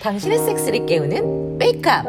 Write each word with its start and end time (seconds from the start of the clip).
당신의 0.00 0.38
섹스를 0.38 0.86
깨우는 0.86 1.58
메이크업. 1.58 2.04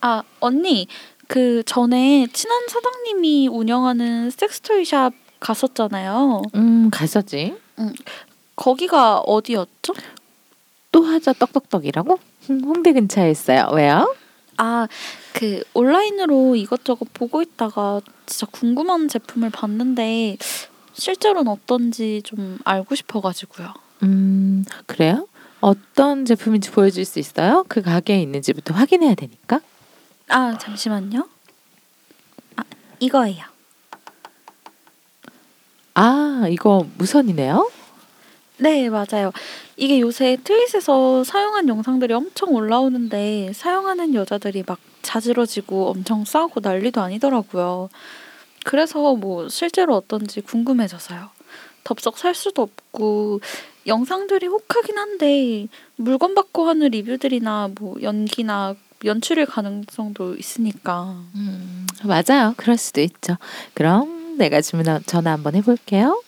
아, 0.00 0.22
언니, 0.40 0.86
그 1.28 1.62
전에 1.64 2.26
친한 2.32 2.68
사장님이 2.68 3.48
운영하는 3.48 4.30
섹스토이샵 4.30 5.12
갔었잖아요. 5.40 6.42
음, 6.54 6.90
갔었지. 6.90 7.56
거기가 8.56 9.18
어디였죠? 9.18 9.94
또 10.92 11.02
하자 11.02 11.32
떡떡떡이라고? 11.34 12.18
음, 12.50 12.64
홍대 12.64 12.92
근처에 12.92 13.30
있어요. 13.30 13.68
왜요? 13.72 14.14
아, 14.56 14.88
그 15.32 15.62
온라인으로 15.74 16.56
이것저것 16.56 17.12
보고 17.12 17.42
있다가 17.42 18.00
진짜 18.26 18.46
궁금한 18.50 19.08
제품을 19.08 19.50
봤는데 19.50 20.36
실제로는 20.94 21.50
어떤지 21.50 22.22
좀 22.24 22.58
알고 22.64 22.94
싶어가지고요. 22.94 23.74
음, 24.02 24.64
그래요? 24.86 25.28
어떤 25.60 26.24
제품인지 26.24 26.70
보여줄 26.70 27.04
수 27.04 27.18
있어요? 27.18 27.64
그 27.68 27.82
가게에 27.82 28.20
있는지부터 28.22 28.74
확인해야 28.74 29.14
되니까. 29.14 29.60
아, 30.28 30.56
잠시만요. 30.58 31.28
아, 32.56 32.62
이거예요. 33.00 33.44
아, 35.94 36.46
이거 36.50 36.86
무선이네요? 36.98 37.70
네, 38.58 38.88
맞아요. 38.88 39.32
이게 39.76 40.00
요새 40.00 40.38
트윗에서 40.42 41.24
사용한 41.24 41.68
영상들이 41.68 42.14
엄청 42.14 42.54
올라오는데 42.54 43.52
사용하는 43.54 44.14
여자들이 44.14 44.64
막 44.66 44.78
자지러지고 45.02 45.90
엄청 45.90 46.24
싸우고 46.24 46.60
난리도 46.60 47.00
아니더라고요. 47.00 47.90
그래서 48.64 49.14
뭐 49.14 49.48
실제로 49.48 49.94
어떤지 49.94 50.40
궁금해져서요. 50.40 51.30
덥석 51.84 52.18
살 52.18 52.34
수도 52.34 52.62
없고 52.62 53.40
영상들이 53.86 54.46
혹하긴 54.46 54.98
한데 54.98 55.68
물건 55.94 56.34
받고 56.34 56.66
하는 56.66 56.88
리뷰들이나 56.88 57.70
뭐 57.78 57.96
연기나 58.02 58.74
연출일 59.04 59.46
가능성도 59.46 60.34
있으니까. 60.34 61.16
음, 61.36 61.86
맞아요. 62.02 62.54
그럴 62.56 62.76
수도 62.76 63.00
있죠. 63.02 63.36
그럼 63.74 64.36
내가 64.38 64.60
주문 64.62 64.86
전화 65.06 65.32
한번 65.32 65.54
해볼게요. 65.54 66.20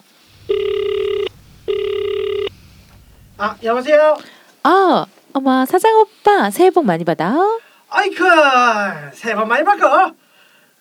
아 3.38 3.56
여보세요. 3.62 4.16
아, 4.64 5.06
어머 5.32 5.64
사장 5.64 5.94
오빠 6.00 6.50
새해 6.50 6.70
복 6.70 6.84
많이 6.84 7.04
받아. 7.04 7.34
아이쿠 7.88 8.24
새해 9.14 9.34
복 9.34 9.46
많이 9.46 9.64
받고. 9.64 10.16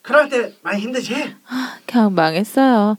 그럴 0.01 0.27
때 0.29 0.53
많이 0.63 0.81
힘들지. 0.81 1.35
그냥 1.85 2.15
망했어요. 2.15 2.97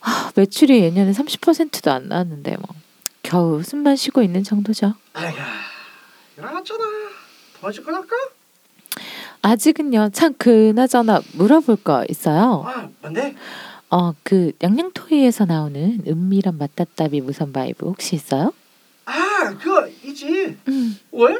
아, 0.00 0.30
매출이 0.36 0.80
예년에 0.82 1.10
30%도 1.12 1.90
안 1.90 2.08
나왔는데 2.08 2.56
뭐 2.58 2.68
겨우 3.22 3.62
숨만 3.62 3.96
쉬고 3.96 4.22
있는 4.22 4.44
정도죠. 4.44 4.94
아이고 5.14 5.38
일어났잖아. 6.38 6.84
도와줄 7.60 7.84
건 7.84 7.94
할까? 7.96 8.14
아직은요. 9.42 10.10
참 10.12 10.34
그나저나 10.38 11.22
물어볼 11.34 11.76
거 11.82 12.04
있어요. 12.08 12.64
아 12.66 12.88
뭔데? 13.00 13.34
어, 13.90 14.12
그 14.22 14.52
양양토이에서 14.62 15.44
나오는 15.46 16.02
은밀한 16.06 16.58
맞다따비 16.58 17.20
무선 17.20 17.52
vibe 17.52 17.86
혹시 17.86 18.14
있어요? 18.16 18.52
아 19.06 19.54
그거 19.58 19.86
있지. 20.04 20.58
음, 20.68 20.98
왜? 21.12 21.38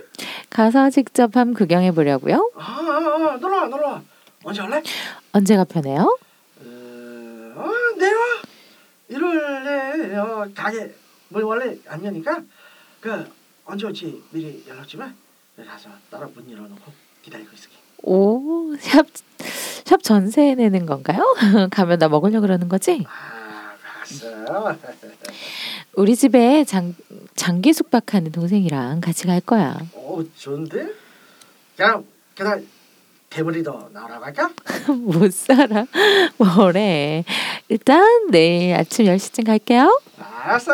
가서 0.49 0.89
직접 0.91 1.37
한번 1.37 1.55
구경해 1.55 1.91
보려고요. 1.93 2.51
아, 2.57 2.63
아, 2.63 3.33
아 3.33 3.37
놀러와 3.37 3.67
놀러와. 3.67 4.03
언제 4.45 4.63
올래? 4.63 4.81
언제가 5.33 5.65
편해요? 5.65 6.17
어, 6.61 7.55
어 7.57 7.99
내와. 7.99 8.21
일요일에 9.09 10.17
어, 10.17 10.49
가게 10.55 10.95
문 11.29 11.43
원래 11.43 11.77
안 11.89 12.05
여니까 12.05 12.41
그 13.01 13.31
언제 13.65 13.87
올지 13.87 14.23
미리 14.31 14.65
연락 14.69 14.87
주면 14.87 15.15
내가 15.57 15.73
가서 15.73 15.91
따로 16.11 16.29
문 16.35 16.51
열어놓고 16.51 16.93
기다리고 17.23 17.51
있을게. 17.53 17.75
오, 18.03 18.77
샵, 18.79 19.07
샵 19.85 20.03
전세 20.05 20.55
내는 20.55 20.87
건가요? 20.87 21.35
가면 21.73 21.99
나 21.99 22.09
먹으려 22.09 22.41
그러는 22.41 22.69
거지? 22.69 23.05
아. 23.09 23.36
우리 25.95 26.17
집에 26.17 26.65
장, 26.65 26.95
장기 27.35 27.73
숙박하는 27.73 28.33
동생이랑 28.33 29.01
같이 29.01 29.27
갈 29.27 29.41
거야. 29.41 29.79
오 29.95 30.23
좋은데? 30.35 30.89
그냥 31.77 32.05
그냥 32.37 32.67
대머리도 33.31 33.91
나오라고 33.93 34.25
할까? 34.25 34.51
못 34.89 35.33
살아. 35.33 35.87
뭐래. 36.39 37.25
일단 37.69 38.29
내일 38.31 38.75
아침 38.75 39.07
10시쯤 39.07 39.47
갈게요. 39.47 40.01
알았어. 40.19 40.73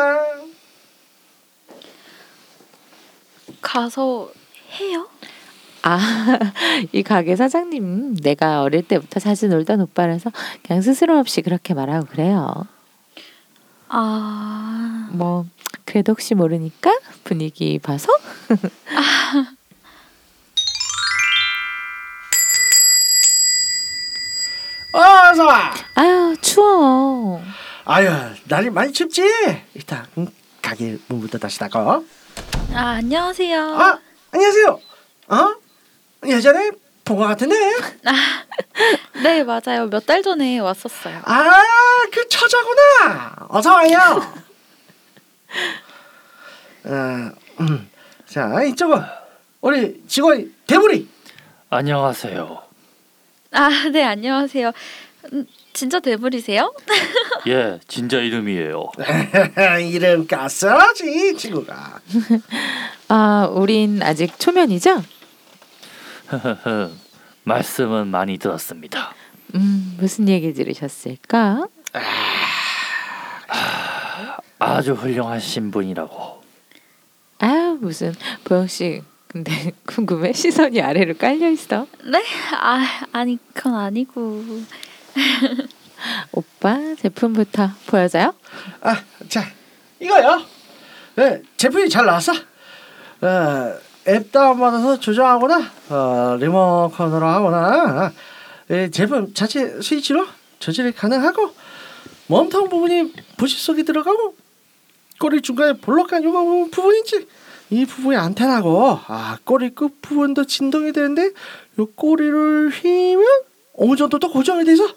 가서 3.61 4.31
해요? 4.79 5.07
아, 5.81 5.99
이 6.93 7.03
가게 7.03 7.35
사장님 7.35 8.15
내가 8.15 8.61
어릴 8.61 8.83
때부터 8.87 9.19
자주 9.19 9.47
놀던 9.47 9.81
오빠라서 9.81 10.31
그냥 10.65 10.81
스스럼 10.81 11.17
없이 11.17 11.41
그렇게 11.41 11.73
말하고 11.73 12.05
그래요. 12.05 12.65
아, 13.95 15.07
뭐 15.11 15.45
그래도 15.85 16.13
혹시 16.13 16.33
모르니까 16.33 16.97
분위기 17.23 17.77
봐서 17.77 18.11
어, 24.93 24.99
어서 25.31 25.45
와. 25.45 25.73
아유 25.95 26.35
추워. 26.41 27.41
아유 27.85 28.09
날이 28.47 28.69
많이 28.69 28.91
춥지? 28.93 29.23
일단 29.73 30.05
음, 30.17 30.27
가게 30.61 30.97
문부터 31.07 31.37
다시 31.39 31.59
닫고. 31.59 31.79
아 31.79 32.05
안녕하세요. 32.73 33.59
아 33.75 33.99
안녕하세요. 34.31 34.79
어? 35.29 35.55
예전에 36.25 36.71
본것 37.05 37.27
같은데. 37.27 37.55
네 39.23 39.43
맞아요. 39.43 39.87
몇 39.89 40.05
달 40.05 40.21
전에 40.23 40.59
왔었어요. 40.59 41.21
아그 41.23 42.27
처자구나. 42.29 43.35
어서 43.49 43.73
와요. 43.73 44.21
어, 46.85 47.31
음. 47.61 47.89
자 48.25 48.63
이쪽은 48.63 49.01
우리 49.61 50.01
직원 50.07 50.53
대부리. 50.67 51.07
안녕하세요. 51.69 52.61
아네 53.51 54.03
안녕하세요. 54.03 54.71
음, 55.33 55.45
진짜 55.73 55.99
대물이세요? 55.99 56.73
예, 57.47 57.79
진짜 57.87 58.17
이름이에요. 58.17 58.89
이름 59.89 60.27
깠어지 60.27 61.37
친구가. 61.37 61.99
아 63.07 63.47
우린 63.51 64.01
아직 64.03 64.37
초면이죠? 64.39 65.01
말씀은 67.43 68.07
많이 68.07 68.37
들었습니다. 68.37 69.13
음 69.55 69.97
무슨 69.99 70.29
얘기 70.29 70.53
들으셨을까? 70.53 71.67
아주 74.59 74.93
훌륭하신 74.93 75.71
분이라고. 75.71 76.41
아 77.39 77.77
무슨 77.79 78.13
보영 78.45 78.67
씨 78.67 79.01
근데 79.27 79.71
궁금해 79.85 80.33
시선이 80.33 80.81
아래로 80.81 81.15
깔려 81.17 81.49
있어. 81.49 81.87
네? 82.05 82.23
아 82.53 82.85
아니 83.11 83.37
그건 83.53 83.75
아니고. 83.75 84.43
오빠 86.33 86.77
제품부터 86.95 87.69
보여줘요. 87.87 88.33
아, 88.81 89.01
자 89.29 89.45
이거요. 89.99 90.43
네, 91.15 91.41
제품이 91.55 91.89
잘 91.89 92.05
나왔어. 92.05 92.33
어, 92.33 93.73
앱 94.07 94.31
다운받아서 94.31 94.99
조정하거나 94.99 95.71
어, 95.89 96.37
리모컨으로 96.39 97.25
하거나 97.25 98.11
예, 98.69 98.89
제품 98.89 99.33
자체 99.33 99.81
스위치로 99.81 100.25
조절이 100.59 100.91
가능하고 100.93 101.51
몸통 102.27 102.69
부분이 102.69 103.13
부시 103.37 103.61
속에 103.63 103.83
들어가고 103.83 104.35
꼬리 105.19 105.41
중간에 105.41 105.73
볼록한 105.73 106.23
요거 106.23 106.67
부분인지 106.71 107.27
이 107.69 107.85
부분이 107.85 108.15
안테나고 108.17 108.99
아 109.07 109.37
꼬리 109.43 109.69
끝 109.73 110.01
부분도 110.01 110.45
진동이 110.45 110.91
되는데 110.91 111.31
요 111.79 111.85
꼬리를 111.95 112.69
휘면 112.69 113.25
어느 113.77 113.95
정도 113.95 114.19
또 114.19 114.31
고정이 114.31 114.63
돼서 114.65 114.87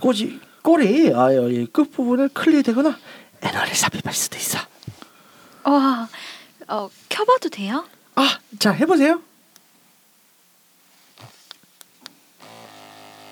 꼬지 0.00 0.40
꼬리 0.62 1.12
아 1.14 1.28
끝 1.72 1.90
부분을 1.92 2.28
클리어되거나 2.30 2.96
에너를 3.42 3.74
삽입할 3.74 4.12
수도 4.12 4.36
있어. 4.36 4.58
와, 5.64 6.08
어 6.68 6.90
켜봐도 7.08 7.48
돼요? 7.48 7.84
아, 8.20 8.38
자 8.58 8.70
해보세요. 8.72 9.22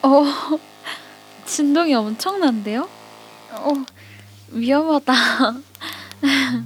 어 0.03 0.25
진동이 1.45 1.95
엄청난데요? 1.95 2.89
어 3.53 3.73
위험하다. 4.49 5.13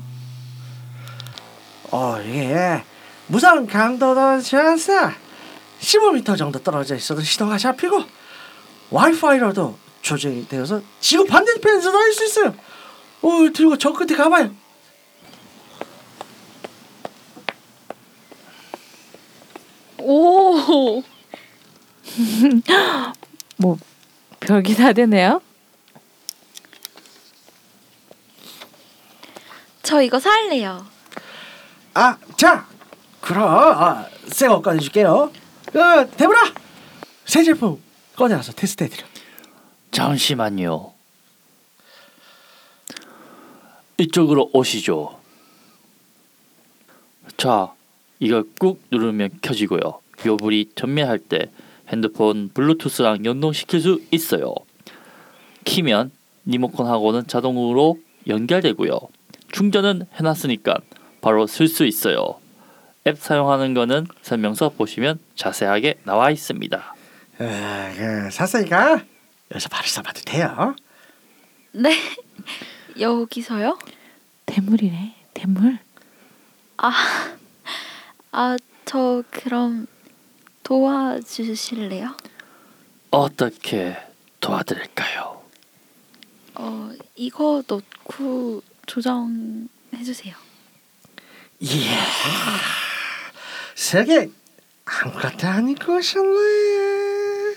어 1.91 2.21
이게 2.21 2.85
무선 3.27 3.67
강도도 3.67 4.41
제한사 4.41 5.13
15m 5.81 6.39
정도 6.39 6.61
떨어져 6.61 6.95
있어도 6.95 7.23
신호가 7.23 7.59
잡히고 7.59 8.05
와이파이로도 8.91 9.77
조정이 10.01 10.47
되어서 10.47 10.81
지구 11.01 11.25
반대편에서 11.27 11.91
다닐 11.91 12.13
수 12.13 12.25
있어요. 12.25 12.55
어 13.23 13.51
들고 13.53 13.79
저 13.79 13.93
끝에 13.93 14.17
가봐요. 14.17 14.55
오. 20.82 21.00
뭐 23.56 23.79
별게 24.40 24.75
다 24.75 24.93
되네요. 24.93 25.40
저 29.84 30.02
이거 30.02 30.19
살래요. 30.19 30.84
아, 31.94 32.19
자, 32.37 32.67
그럼 33.20 33.49
아, 33.49 34.08
새거 34.26 34.61
꺼내줄게요. 34.62 35.08
어, 35.12 36.11
대보라, 36.17 36.52
새 37.26 37.44
제품 37.44 37.81
꺼내와서 38.17 38.52
테스트해드려. 38.52 39.06
잠시만요. 39.93 40.93
이쪽으로 43.99 44.50
오시죠. 44.52 45.20
자, 47.37 47.73
이걸 48.19 48.44
꾹 48.58 48.82
누르면 48.90 49.38
켜지고요. 49.43 50.02
요 50.27 50.37
불이 50.37 50.71
전매할 50.75 51.19
때 51.19 51.51
핸드폰 51.89 52.49
블루투스랑 52.55 53.25
연동시킬 53.25 53.81
수 53.81 54.01
있어요. 54.11 54.55
키면 55.65 56.11
리모컨하고는 56.47 57.27
자동으로 57.27 57.99
연결되고요. 58.27 58.99
충전은 59.53 60.07
해놨으니까 60.15 60.79
바로 61.21 61.47
쓸 61.47 61.69
수 61.69 61.85
있어요. 61.85 62.41
앱 63.07 63.19
사용하는 63.19 63.75
거는 63.75 64.07
설명서 64.23 64.71
보시면 64.71 65.19
자세하게 65.37 66.01
나와 66.05 66.31
있습니다. 66.31 66.95
아, 67.39 67.93
그 67.97 68.31
샀으니까 68.31 69.03
여기서 69.51 69.69
바로 69.69 69.87
써봐도 69.87 70.21
돼요. 70.23 70.75
네. 71.73 71.97
여기서요? 72.99 73.79
대물이래. 74.47 75.15
대물. 75.35 75.79
아, 76.77 78.57
저 78.85 79.23
그럼 79.31 79.87
도와주실래요? 80.73 82.17
어떻게 83.11 83.95
도와드릴까요? 84.41 85.43
어, 86.55 86.91
이거 87.15 87.63
넣고 87.69 88.63
조정해 88.87 90.03
주세요. 90.03 90.35
이야, 91.61 92.03
세계 93.75 94.31
아무것도 94.87 95.47
아니고 95.47 95.97
오셨네. 95.97 97.55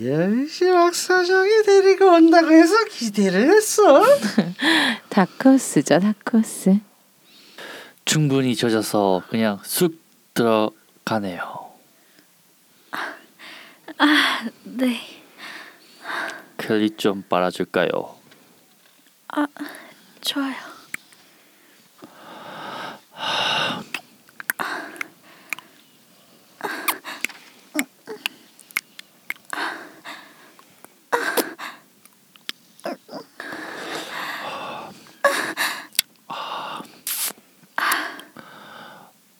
열시 0.00 0.64
박사장이 0.64 1.62
데리고 1.64 2.06
온다고 2.06 2.50
해서 2.50 2.74
기대를 2.86 3.54
했어. 3.54 4.02
다크호스죠. 5.10 6.00
다크호스. 6.00 6.80
충분히 8.04 8.56
젖어서 8.56 9.22
그냥 9.30 9.60
쑥 9.62 9.94
들어가네요. 10.34 11.61
네. 14.64 15.00
클리 16.56 16.90
좀 16.96 17.22
빨아줄까요? 17.28 18.16
좋아요. 20.20 20.54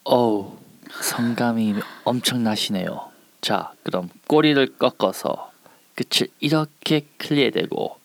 어우 0.04 0.58
성감이 1.00 1.74
엄청나시네요. 2.04 3.11
자 3.42 3.72
그럼 3.82 4.08
꼬리를 4.28 4.78
꺾어서 4.78 5.50
끝을 5.94 6.28
이렇게 6.40 7.06
클리어되고 7.18 7.98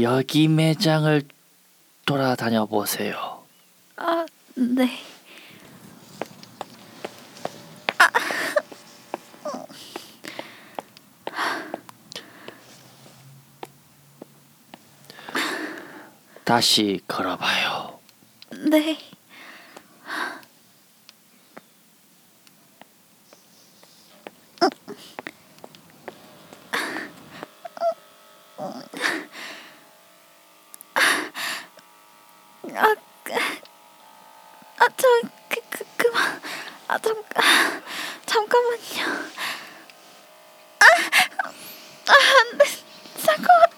여기 0.00 0.48
매장을 0.48 1.22
돌아다녀 2.06 2.64
보세요. 2.64 3.44
아, 3.96 4.24
네. 4.54 4.88
다시 16.44 17.00
걸어봐요. 17.06 17.98
네. 18.70 18.96
아, 32.74 32.94
그, 33.24 33.32
아, 33.34 34.86
저, 34.96 35.08
그, 35.48 35.60
그, 35.68 35.84
그만. 35.96 36.40
아, 36.86 36.98
잠, 36.98 37.16
아, 37.34 37.82
잠깐만요. 38.24 38.78
아, 40.78 40.84
아, 42.06 42.12
안 42.40 42.58
돼. 42.58 42.64
잠깐만. 43.20 43.68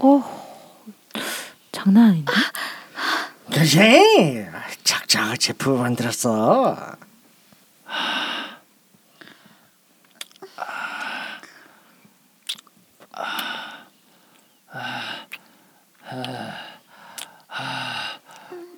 오, 0.00 0.22
장난 1.72 2.10
아닌데? 2.10 2.32
그지? 3.52 4.46
작작 4.84 5.38
제품 5.40 5.80
만들었어. 5.80 6.96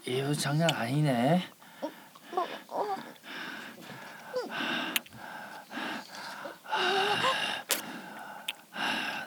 이거 0.07 0.35
장난 0.35 0.70
아니네. 0.81 1.43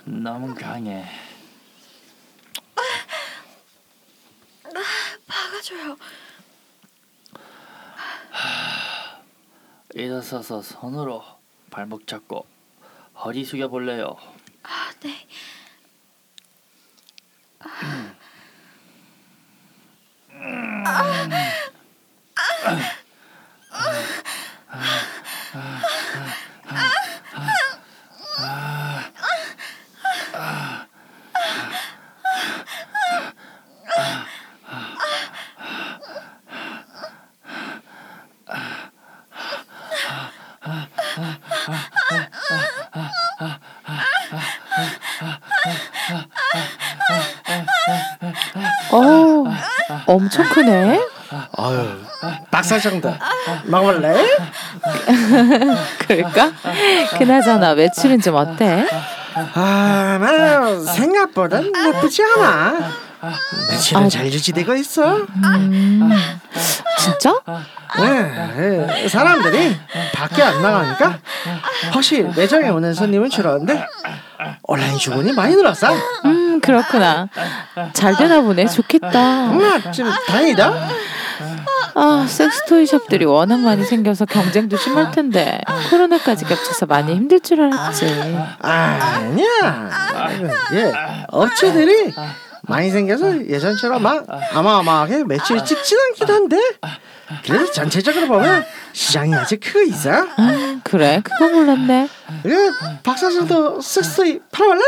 너무 0.05 0.55
강해. 0.55 1.05
박아줘요. 5.27 5.95
일어서서 9.93 10.63
손으로 10.63 11.23
발목 11.69 12.07
잡고 12.07 12.47
허리 13.23 13.45
숙여 13.45 13.67
볼래요. 13.67 14.17
아, 14.63 14.91
네. 15.01 15.27
어, 48.95 49.43
엄청 50.13 50.47
크네. 50.49 50.99
아유, 51.57 51.87
박사장도 52.51 53.11
먹을래? 53.65 54.13
그럴까? 56.07 56.51
그나저나 57.17 57.71
외출은 57.71 58.21
좀 58.21 58.35
어때? 58.35 58.87
아, 59.55 60.17
나 60.21 60.79
생각보다 60.93 61.59
나쁘지 61.59 62.21
않아. 62.23 62.91
며칠은 63.71 64.03
아. 64.03 64.09
잘 64.09 64.25
유지되고 64.27 64.75
있어. 64.75 65.15
음, 65.15 66.11
진짜? 66.99 67.33
네, 67.97 68.85
네, 68.85 69.07
사람들이 69.07 69.75
밖에 70.13 70.43
안 70.43 70.61
나가니까 70.61 71.17
혹시 71.95 72.21
매장에 72.35 72.69
오는 72.69 72.93
손님은 72.93 73.29
줄었는데 73.31 73.85
온라인 74.63 74.97
주문이 74.97 75.31
많이 75.33 75.55
늘었어. 75.55 75.87
음 76.25 76.52
그렇구나. 76.63 77.27
잘 77.93 78.15
되나 78.15 78.41
보네. 78.41 78.65
좋겠다. 78.67 79.11
정말 79.11 79.91
좀 79.91 80.09
다행이다. 80.27 80.73
아 81.95 82.25
섹스토이 82.27 82.85
숍들이 82.87 83.25
워낙 83.25 83.59
많이 83.59 83.83
생겨서 83.83 84.25
경쟁도 84.25 84.77
심할 84.77 85.11
텐데 85.11 85.59
코로나까지 85.89 86.45
겹쳐서 86.45 86.85
많이 86.87 87.13
힘들 87.13 87.39
줄 87.39 87.61
알았지. 87.61 88.05
아니야. 88.59 89.89
예, 90.73 90.91
업체들이 91.27 92.13
많이 92.63 92.89
생겨서 92.89 93.47
예전처럼 93.47 94.01
막 94.01 94.25
어마어마하게 94.55 95.25
매출이 95.25 95.65
찍진 95.65 95.97
않긴 95.99 96.33
한데 96.33 96.57
그래도 97.45 97.69
전체적으로 97.71 98.27
보면 98.27 98.65
시장이 98.93 99.33
아직 99.35 99.59
있어. 99.87 100.11
아, 100.11 100.79
그래 100.83 101.21
그거 101.23 101.47
몰랐네. 101.49 102.07
그 102.43 102.71
박사들도 103.03 103.79
쓱쓱 103.79 104.41
팔아볼래? 104.51 104.81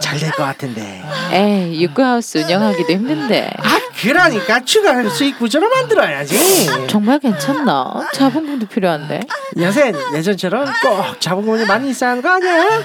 잘 0.00 0.18
될 0.18 0.30
것 0.32 0.42
같은데. 0.44 1.02
에이 1.32 1.82
육구하우스 1.82 2.38
운영하기도 2.38 2.92
힘든데 2.92 3.50
아 3.58 3.80
그러니까 4.00 4.60
추가 4.64 5.02
수익 5.08 5.38
구조로 5.38 5.68
만들어야지. 5.70 6.66
정말 6.88 7.18
괜찮나? 7.18 8.08
자본금도 8.12 8.66
필요한데. 8.66 9.20
요새 9.58 9.92
예전처럼 10.14 10.66
꼭 10.82 11.20
자본금이 11.20 11.64
많이 11.66 11.90
있어야 11.90 12.10
하는 12.10 12.22
거 12.22 12.28
아니야? 12.30 12.82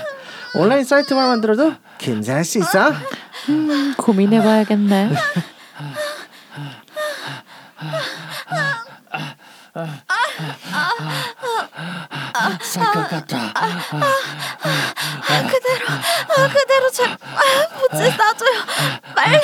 온라인 0.56 0.84
사이트만 0.84 1.28
만들어도 1.28 1.74
괜찮을 1.98 2.44
수 2.46 2.60
있어. 2.60 2.94
음, 3.50 3.94
고민해봐야겠네. 3.98 5.10
쌀것 12.62 13.10
같다. 13.10 13.38
아, 13.56 13.84
그대로 16.48 16.90
제 16.92 17.04
아, 17.06 17.18
부채 17.78 18.12
싸줘요. 18.12 18.64
빨리. 19.16 19.40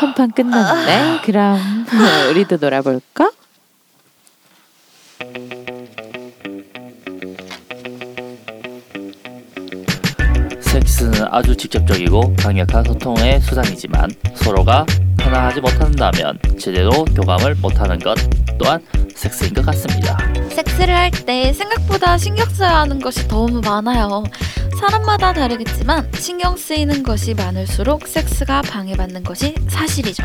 한판 0.00 0.30
끝났네. 0.32 1.20
그럼 1.24 1.86
우리도 2.30 2.56
놀아볼까? 2.60 3.30
섹스는 10.70 11.26
아주 11.30 11.56
직접적이고 11.56 12.34
강력한 12.36 12.84
소통의 12.84 13.40
수단이지만 13.40 14.10
서로가 14.34 14.86
편안하지 15.18 15.60
못한다면 15.60 16.38
제대로 16.58 17.04
교감을 17.06 17.56
못하는 17.56 17.98
것 17.98 18.16
또한 18.58 18.80
섹스인 19.14 19.52
것 19.52 19.66
같습니다. 19.66 20.16
섹스를 20.50 20.94
할 20.96 21.10
때 21.10 21.52
생각보다 21.52 22.16
신경 22.16 22.48
써야 22.50 22.78
하는 22.80 22.98
것이 23.00 23.26
너무 23.28 23.60
많아요. 23.60 24.22
사람마다 24.78 25.32
다르겠지만 25.32 26.08
신경 26.14 26.56
쓰이는 26.56 27.02
것이 27.02 27.34
많을수록 27.34 28.06
섹스가 28.06 28.62
방해받는 28.62 29.24
것이 29.24 29.54
사실이죠. 29.68 30.22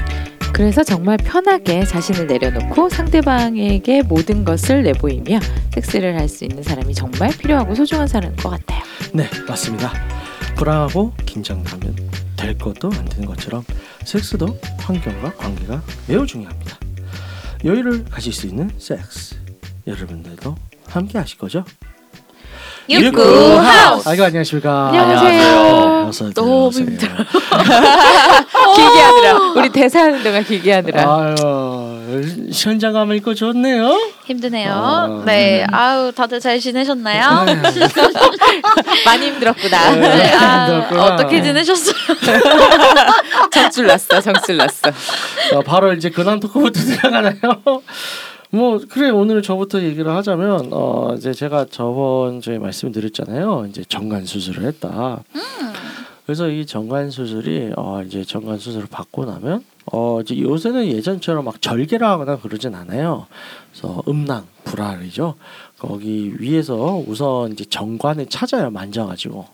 그래서 0.53 0.83
정말 0.83 1.17
편하게 1.17 1.83
자신을 1.83 2.27
내려놓고 2.27 2.87
상대방에게 2.89 4.03
모든 4.03 4.45
것을 4.45 4.83
내보이며 4.83 5.39
섹스를 5.73 6.17
할 6.17 6.29
수 6.29 6.45
있는 6.45 6.63
사람이 6.63 6.93
정말 6.93 7.29
필요하고 7.31 7.75
소중한 7.75 8.07
사람인 8.07 8.37
것 8.37 8.49
같아요. 8.51 8.81
네 9.11 9.27
맞습니다. 9.47 9.91
불안하고 10.55 11.13
긴장하면 11.25 11.95
될 12.35 12.57
것도 12.57 12.89
안 12.93 13.05
되는 13.05 13.25
것처럼 13.27 13.63
섹스도 14.03 14.57
환경과 14.79 15.33
관계가 15.35 15.81
매우 16.07 16.25
중요합니다. 16.25 16.77
여유를 17.63 18.05
가질 18.05 18.31
수 18.33 18.47
있는 18.47 18.69
섹스 18.77 19.35
여러분들도 19.87 20.55
함께 20.87 21.17
하실 21.17 21.37
거죠? 21.37 21.63
육구 22.87 23.19
하우스. 23.21 24.07
아이고 24.07 24.23
안녕하십니까. 24.25 24.89
안녕하세요. 24.89 26.05
어서 26.07 26.31
너무. 26.33 26.69
힘들어요. 26.69 27.17
길게 28.75 28.99
하느라 29.01 29.37
우리 29.55 29.69
대사하는 29.69 30.21
동안 30.23 30.43
길게 30.43 30.71
하느라 30.71 31.15
아유 31.15 31.35
현장감을 32.53 33.15
있고 33.17 33.33
좋네요. 33.33 33.99
힘드네요. 34.25 34.71
아, 34.73 35.23
네, 35.25 35.65
아우 35.71 36.11
다들 36.11 36.39
잘 36.39 36.59
지내셨나요? 36.59 37.43
네. 37.45 37.55
많이 39.05 39.27
힘들었구나. 39.27 39.95
네, 39.95 40.33
아, 40.33 40.65
힘들었구나. 40.67 41.03
어떻게 41.05 41.41
지내셨어요? 41.41 41.95
정줄 43.51 43.87
났어, 43.87 44.19
정줄 44.21 44.57
났어. 44.57 44.91
자, 45.51 45.61
바로 45.65 45.93
이제 45.93 46.09
근황 46.09 46.39
토크부터 46.39 46.79
들어가나요? 46.81 47.35
뭐 48.51 48.79
그래 48.89 49.09
오늘 49.09 49.41
저부터 49.41 49.81
얘기를 49.81 50.09
하자면 50.15 50.69
어 50.71 51.13
이제 51.17 51.33
제가 51.33 51.65
저번 51.69 52.39
주에 52.41 52.57
말씀드렸잖아요. 52.57 53.65
이제 53.69 53.83
정관 53.89 54.25
수술을 54.25 54.63
했다. 54.67 55.23
그래서 56.25 56.49
이 56.49 56.65
정관 56.65 57.11
수술이 57.11 57.73
어 57.77 58.01
이제 58.01 58.23
정관 58.23 58.57
수술을 58.57 58.87
받고 58.89 59.25
나면 59.25 59.63
어 59.91 60.21
이제 60.21 60.39
요새는 60.39 60.87
예전처럼 60.87 61.45
막 61.45 61.61
절개를 61.61 62.05
하거나 62.05 62.37
그러진 62.37 62.73
않아요. 62.73 63.27
그래서 63.71 64.01
음낭 64.07 64.47
불알이죠. 64.63 65.35
거기 65.77 66.33
위에서 66.39 67.03
우선 67.07 67.51
이제 67.51 67.63
정관을 67.65 68.25
찾아요 68.27 68.71
만져가지고. 68.71 69.45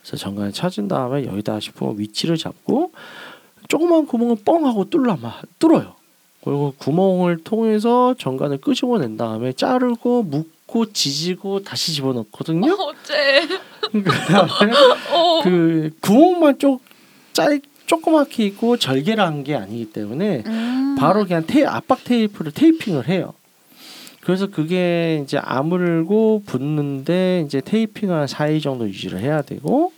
그래서 0.00 0.16
정관을 0.16 0.52
찾은 0.52 0.88
다음에 0.88 1.26
여기다 1.26 1.58
싶으면 1.58 1.98
위치를 1.98 2.36
잡고 2.36 2.92
조그만 3.68 4.06
구멍을 4.06 4.36
뻥 4.44 4.66
하고 4.66 4.88
뚫라 4.88 5.16
막 5.20 5.42
뚫어요. 5.58 5.94
그리고 6.44 6.74
구멍을 6.78 7.42
통해서 7.44 8.14
정관을 8.18 8.58
끄집어낸 8.58 9.16
다음에 9.16 9.52
자르고 9.52 10.24
묶고 10.24 10.92
지지고 10.92 11.62
다시 11.62 11.92
집어넣거든요. 11.94 12.72
어째? 12.78 13.48
그다음에 13.90 14.72
어. 15.12 15.40
그 15.42 15.90
구멍만 16.00 16.58
쪽짧 16.58 17.60
조그맣게 17.86 18.46
있고 18.46 18.76
절개를 18.76 19.22
한 19.24 19.42
게 19.44 19.54
아니기 19.56 19.92
때문에 19.92 20.44
음. 20.46 20.96
바로 20.98 21.24
그냥 21.24 21.44
테 21.46 21.64
압박 21.66 22.04
테이프를 22.04 22.52
테이핑을 22.52 23.08
해요. 23.08 23.34
그래서 24.20 24.46
그게 24.46 25.20
이제 25.24 25.36
아물고 25.42 26.44
붙는데 26.46 27.42
이제 27.44 27.60
테이핑을 27.60 28.14
한 28.14 28.26
4일 28.26 28.62
정도 28.62 28.88
유지를 28.88 29.18
해야 29.18 29.42
되고 29.42 29.92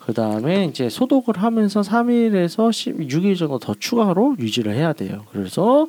그 0.00 0.14
다음에 0.14 0.64
이제 0.64 0.88
소독을 0.88 1.36
하면서 1.42 1.82
3일에서 1.82 2.70
16일 2.70 3.36
정도 3.38 3.58
더 3.58 3.74
추가로 3.78 4.36
유지를 4.38 4.74
해야 4.74 4.94
돼요. 4.94 5.26
그래서 5.30 5.88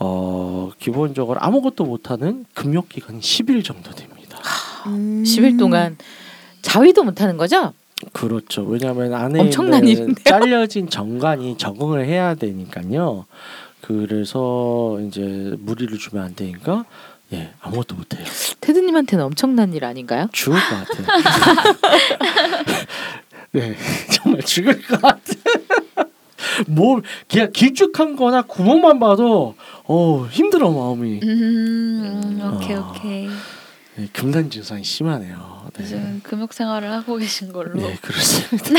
어 0.00 0.72
기본적으로 0.80 1.38
아무것도 1.40 1.84
못하는 1.84 2.44
금욕 2.52 2.88
기간이 2.88 3.20
10일 3.20 3.64
정도 3.64 3.92
됩니다. 3.92 4.38
음. 4.86 5.22
10일 5.24 5.56
동안 5.58 5.96
자위도 6.64 7.04
못 7.04 7.20
하는 7.20 7.36
거죠? 7.36 7.72
그렇죠. 8.12 8.62
왜냐하면 8.64 9.14
안에 9.14 9.40
엄청난 9.40 9.86
있는 9.86 10.02
일인데요? 10.04 10.24
잘려진 10.24 10.88
정관이 10.88 11.56
적응을 11.58 12.06
해야 12.06 12.34
되니까요. 12.34 13.26
그래서 13.80 14.98
이제 15.06 15.54
무리를 15.58 15.96
주면 15.98 16.24
안 16.24 16.34
되니까 16.34 16.84
예 17.32 17.52
아무것도 17.60 17.94
못 17.94 18.14
해요. 18.14 18.24
테드님한테는 18.60 19.24
엄청난 19.24 19.72
일 19.74 19.84
아닌가요? 19.84 20.28
죽을 20.32 20.58
것 20.58 20.86
같아요. 20.88 21.06
네, 23.52 23.76
정말 24.10 24.40
죽을 24.42 24.80
것 24.82 25.00
같아. 25.00 25.20
뭐 26.66 27.00
그냥 27.30 27.52
길쭉한거나 27.52 28.42
구멍만 28.42 28.98
봐도 28.98 29.54
어 29.84 30.26
힘들어 30.30 30.70
마음이. 30.70 31.20
음, 31.22 32.40
오케이 32.56 32.76
어. 32.76 32.90
오케이. 32.90 33.28
네, 33.96 34.08
금단 34.12 34.50
증상이 34.50 34.82
심하네요. 34.82 35.68
네, 35.76 35.84
요즘 35.84 36.20
금욕 36.24 36.52
생활을 36.52 36.90
하고 36.92 37.16
계신 37.16 37.52
걸로. 37.52 37.74
네 37.80 37.96
그렇습니다. 38.00 38.70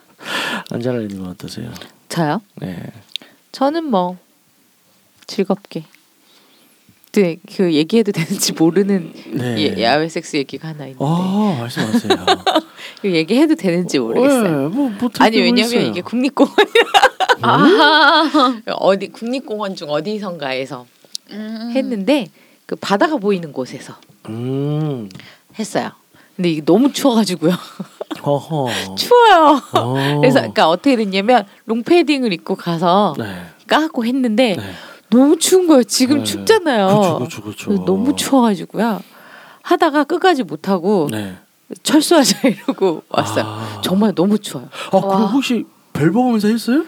안젤라님은 0.70 1.26
어떠세요? 1.30 1.72
저요? 2.08 2.42
네. 2.56 2.92
저는 3.52 3.84
뭐 3.84 4.18
즐겁게. 5.26 5.84
네, 7.12 7.36
그 7.56 7.72
얘기해도 7.72 8.10
되는지 8.12 8.52
모르는 8.52 9.12
네. 9.34 9.56
예, 9.58 9.82
야외 9.82 10.08
섹스 10.08 10.36
얘기가 10.36 10.68
하나 10.68 10.86
있는데 10.86 11.04
아 11.04 11.56
말씀하세요. 11.60 12.12
이거 13.04 13.14
얘기해도 13.14 13.54
되는지 13.54 14.00
모르겠어요. 14.00 14.68
네, 14.68 14.74
뭐, 14.74 14.90
뭐 14.90 15.10
아니 15.20 15.40
왜냐면 15.40 15.64
있어요. 15.70 15.86
이게 15.86 16.00
국립공원이라 16.00 16.90
아. 17.42 18.60
어디 18.78 19.08
국립공원 19.08 19.76
중 19.76 19.90
어디선가에서 19.90 20.86
음. 21.30 21.72
했는데 21.74 22.28
그 22.66 22.76
바다가 22.76 23.16
보이는 23.16 23.52
곳에서 23.52 23.94
음, 24.28 25.08
했어요. 25.58 25.90
근데 26.36 26.50
이게 26.50 26.64
너무 26.64 26.92
추워가지고요. 26.92 27.52
추워요. 28.96 29.60
어. 29.74 30.18
그래서 30.20 30.40
그러니까 30.40 30.68
어떻게 30.68 30.96
됐냐면 30.96 31.46
롱패딩을 31.66 32.32
입고 32.32 32.56
가서 32.56 33.14
네. 33.18 33.42
까고 33.68 34.04
했는데 34.04 34.56
네. 34.56 34.62
너무 35.10 35.38
추운 35.38 35.66
거예요. 35.68 35.84
지금 35.84 36.18
네. 36.18 36.24
춥잖아요. 36.24 37.16
그렇죠, 37.18 37.42
그렇죠. 37.42 37.66
그래서 37.66 37.84
너무 37.84 38.16
추워가지고요. 38.16 39.00
하다가 39.62 40.04
끝까지 40.04 40.42
못 40.42 40.68
하고 40.68 41.08
네. 41.10 41.36
철수하자 41.82 42.48
이러고 42.48 43.02
왔어요. 43.08 43.44
아. 43.46 43.80
정말 43.82 44.14
너무 44.14 44.38
추워요. 44.38 44.68
아, 44.90 45.00
그럼 45.00 45.26
혹시 45.26 45.64
별 45.92 46.10
보면서 46.10 46.48
했어요? 46.48 46.84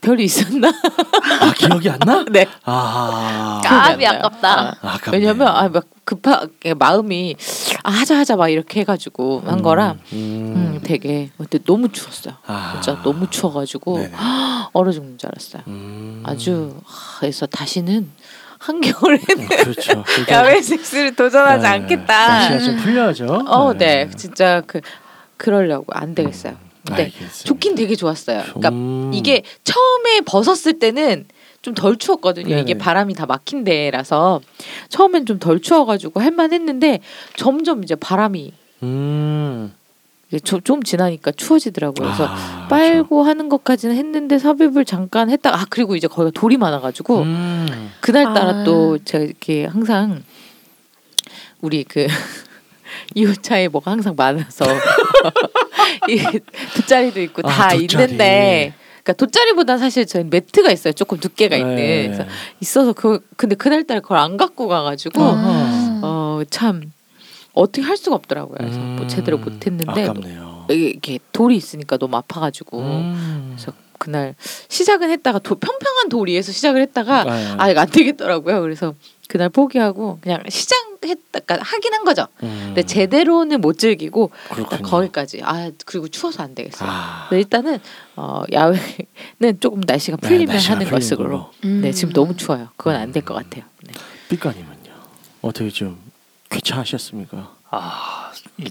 별이 0.00 0.24
있었나? 0.24 0.68
아, 0.68 1.52
기억이 1.56 1.90
안 1.90 1.98
나? 2.00 2.24
네. 2.30 2.46
아. 2.64 3.60
까비. 3.64 4.06
아깝다. 4.06 4.78
아. 4.80 4.94
아깝네. 4.94 5.18
왜냐면 5.18 5.48
아 5.48 5.68
막 5.68 5.84
급하게 6.04 6.74
마음이 6.74 7.36
아, 7.84 7.90
하자 7.90 8.18
하자 8.18 8.34
막 8.34 8.48
이렇게 8.48 8.80
해가지고 8.80 9.44
한 9.46 9.62
거라 9.62 9.92
음. 10.12 10.54
음, 10.74 10.80
되게 10.82 11.30
근데 11.38 11.58
너무 11.64 11.88
추웠어요. 11.92 12.34
아. 12.46 12.80
진짜 12.82 13.00
너무 13.04 13.30
추워가지고 13.30 13.98
네네. 13.98 14.12
얼어 14.72 14.90
죽는 14.90 15.18
줄 15.18 15.28
알았어요. 15.28 15.62
음. 15.68 16.22
아주 16.26 16.74
아, 16.84 17.18
그래서 17.20 17.46
다시는 17.46 18.10
한겨울에는 18.58 19.22
음, 19.38 19.46
그렇죠. 19.48 20.02
야외 20.30 20.60
섹스를 20.60 21.14
도전하지 21.14 21.62
네. 21.62 21.68
않겠다. 21.68 22.28
날씨가 22.28 22.58
좀 22.58 22.76
풀려야죠. 22.78 23.26
어, 23.46 23.72
네, 23.74 24.10
진짜 24.16 24.62
그 24.66 24.80
그러려고 25.36 25.86
안 25.92 26.16
되겠어요. 26.16 26.56
근데 26.86 27.04
알겠습니다. 27.04 27.44
좋긴 27.44 27.74
되게 27.74 27.94
좋았어요. 27.96 28.42
그러니까 28.42 28.68
음. 28.70 29.10
이게 29.12 29.42
처음에 29.64 30.20
벗었을 30.22 30.78
때는 30.78 31.26
좀 31.62 31.74
덜 31.74 31.96
추웠거든요. 31.96 32.48
네네. 32.48 32.60
이게 32.62 32.78
바람이 32.78 33.14
다 33.14 33.26
막힌 33.26 33.64
데라서 33.64 34.40
처음엔 34.88 35.26
좀 35.26 35.38
덜 35.38 35.60
추워가지고 35.60 36.20
할만했는데 36.20 37.00
점점 37.36 37.84
이제 37.84 37.94
바람이 37.94 38.52
음. 38.82 39.72
이게 40.28 40.38
좀, 40.38 40.60
좀 40.62 40.82
지나니까 40.82 41.32
추워지더라고요. 41.32 42.06
그래서 42.06 42.26
아, 42.28 42.66
빨고 42.70 43.24
하는 43.24 43.48
것까지는 43.48 43.96
했는데 43.96 44.38
삽입을 44.38 44.84
잠깐 44.84 45.28
했다가 45.28 45.60
아 45.60 45.66
그리고 45.68 45.96
이제 45.96 46.06
거기가 46.06 46.30
돌이 46.32 46.56
많아가지고 46.56 47.14
그렇죠. 47.16 47.28
음. 47.28 47.90
그날 48.00 48.32
따라 48.32 48.60
아. 48.60 48.64
또 48.64 48.98
제가 49.04 49.24
이렇게 49.24 49.66
항상 49.66 50.22
우리 51.60 51.84
그 51.84 52.06
이웃차에 53.14 53.68
뭐가 53.68 53.90
항상 53.90 54.14
많아서 54.16 54.64
이 56.08 56.18
돗자리도 56.76 57.20
있고 57.22 57.42
아, 57.44 57.50
다 57.50 57.68
돗자리. 57.70 57.84
있는데 57.84 58.74
그러니까 59.02 59.12
돗자리보다 59.14 59.78
사실 59.78 60.06
저희 60.06 60.24
매트가 60.24 60.70
있어요 60.70 60.92
조금 60.92 61.18
두께가 61.18 61.56
있는 61.56 61.76
네. 61.76 62.06
그래서 62.06 62.24
있어서 62.60 62.92
그 62.92 63.20
근데 63.36 63.54
그날따라 63.54 64.00
그걸 64.00 64.18
안 64.18 64.36
갖고 64.36 64.68
가가지고 64.68 65.20
아. 65.22 66.38
어참 66.40 66.92
어떻게 67.52 67.82
할 67.82 67.96
수가 67.96 68.16
없더라고요 68.16 68.56
그래서 68.58 68.78
뭐 68.78 69.02
음. 69.02 69.08
제대로 69.08 69.38
못했는데 69.38 70.04
아깝네요. 70.04 70.66
이게 70.70 71.18
돌이 71.32 71.56
있으니까 71.56 71.96
너무 71.96 72.16
아파가지고 72.16 72.78
음. 72.78 73.54
그래서 73.56 73.72
그날 73.98 74.34
시작은 74.68 75.10
했다가 75.10 75.40
도, 75.40 75.56
평평한 75.56 76.08
돌 76.08 76.28
위에서 76.28 76.52
시작을 76.52 76.80
했다가 76.80 77.24
아, 77.28 77.56
아 77.58 77.70
이거 77.70 77.80
안 77.80 77.90
되겠더라고요. 77.90 78.62
그래서 78.62 78.94
그날 79.30 79.48
포기하고 79.48 80.18
그냥 80.20 80.42
시작했다 80.48 81.38
그러니까 81.46 81.58
하긴 81.62 81.94
한 81.94 82.04
거죠. 82.04 82.26
음. 82.42 82.62
근데 82.66 82.82
제대로는 82.82 83.60
못 83.60 83.78
즐기고 83.78 84.32
그렇군요. 84.52 84.82
거기까지. 84.82 85.40
아 85.44 85.70
그리고 85.86 86.08
추워서 86.08 86.42
안 86.42 86.56
되겠어요. 86.56 86.88
아. 86.90 87.28
일단은 87.30 87.78
어, 88.16 88.42
야외는 88.52 89.60
조금 89.60 89.82
날씨가 89.86 90.16
네, 90.16 90.28
풀리면 90.28 90.54
날씨가 90.54 90.74
하는 90.74 90.86
풀리는 90.86 91.00
것으로. 91.00 91.22
걸로. 91.22 91.50
음. 91.64 91.80
네 91.82 91.92
지금 91.92 92.12
너무 92.12 92.36
추워요. 92.36 92.68
그건 92.76 92.96
안 92.96 93.12
될 93.12 93.24
것 93.24 93.34
같아요. 93.34 93.62
네. 93.84 93.92
삐까님은요. 94.30 94.90
어떻게 95.42 95.70
좀 95.70 95.96
귀찮으셨습니까? 96.50 97.52
아, 97.70 98.32
이, 98.58 98.68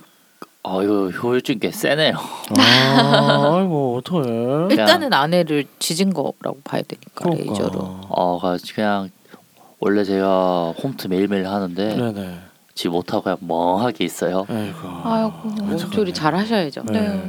어 0.63 0.83
이거 0.83 1.09
효율적인 1.09 1.61
게 1.61 1.71
세네요. 1.71 2.15
아, 2.57 3.55
아이고 3.57 3.95
어떡해. 3.99 4.75
일단은 4.75 5.13
아내를 5.13 5.63
지진 5.79 6.13
거라고 6.13 6.59
봐야 6.65 6.81
되니까 6.81 7.11
그러니까. 7.13 7.45
레이저로. 7.45 7.79
어, 8.09 8.39
가- 8.41 8.57
그냥 8.75 9.09
원래 9.79 10.03
제가 10.03 10.73
홈트 10.81 11.07
매일매일 11.07 11.47
하는데 11.47 11.95
네네. 11.95 12.39
지 12.75 12.87
못하고 12.89 13.23
그냥 13.23 13.37
멍하게 13.41 14.05
있어요. 14.05 14.45
아이고. 14.49 14.87
아이고. 15.03 15.49
몸조리 15.63 16.13
잘 16.13 16.35
하셔야죠. 16.35 16.83
네. 16.85 17.21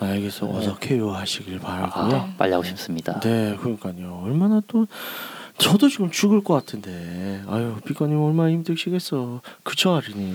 알겠어. 0.00 0.48
어서 0.48 0.76
쾌유하시길 0.76 1.60
바라고요. 1.60 2.16
아, 2.16 2.34
빨리 2.36 2.52
하고 2.52 2.64
싶습니다. 2.64 3.20
네, 3.20 3.56
그러니까요. 3.60 4.22
얼마나 4.24 4.60
또 4.66 4.86
저도 5.56 5.88
지금 5.88 6.10
죽을 6.10 6.42
것 6.42 6.54
같은데. 6.54 7.42
아유, 7.46 7.76
삐까님 7.86 8.20
얼마나 8.20 8.50
힘드시겠어. 8.50 9.40
그쵸, 9.62 9.94
아린이. 9.94 10.34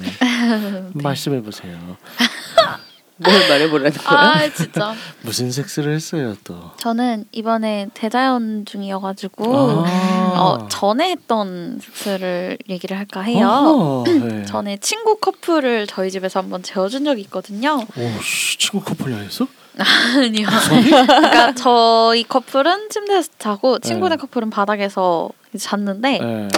말씀해 0.94 1.42
보세요. 1.42 1.78
뭘 3.22 3.50
말해보라는 3.50 3.92
거야? 3.92 4.20
아 4.20 4.50
진짜. 4.50 4.96
무슨 5.22 5.52
섹스를 5.52 5.94
했어요, 5.94 6.38
또? 6.44 6.72
저는 6.78 7.26
이번에 7.32 7.88
대자연 7.94 8.66
중이어가지고 8.66 9.86
아. 9.86 10.34
어, 10.38 10.68
전에 10.70 11.12
했던 11.12 11.80
섹스를 11.82 12.58
얘기를 12.70 12.98
할까 12.98 13.22
해요. 13.22 14.04
네. 14.08 14.46
전에 14.46 14.78
친구 14.78 15.18
커플을 15.18 15.86
저희 15.88 16.12
집에서 16.12 16.40
한번 16.40 16.64
재워준 16.64 17.04
적이 17.04 17.22
있거든요. 17.24 17.76
오, 17.98 18.22
씨, 18.22 18.58
친구 18.58 18.82
커플이 18.82 19.14
아니었어? 19.14 19.48
아니요. 20.18 20.48
그러니까 20.68 21.54
저희 21.56 22.24
커플은 22.24 22.90
침대에서 22.90 23.30
자고 23.38 23.80
친구네 23.80 24.16
네. 24.16 24.22
커플은 24.22 24.50
바닥에서 24.50 25.30
잤는데 25.58 26.20
네. 26.20 26.50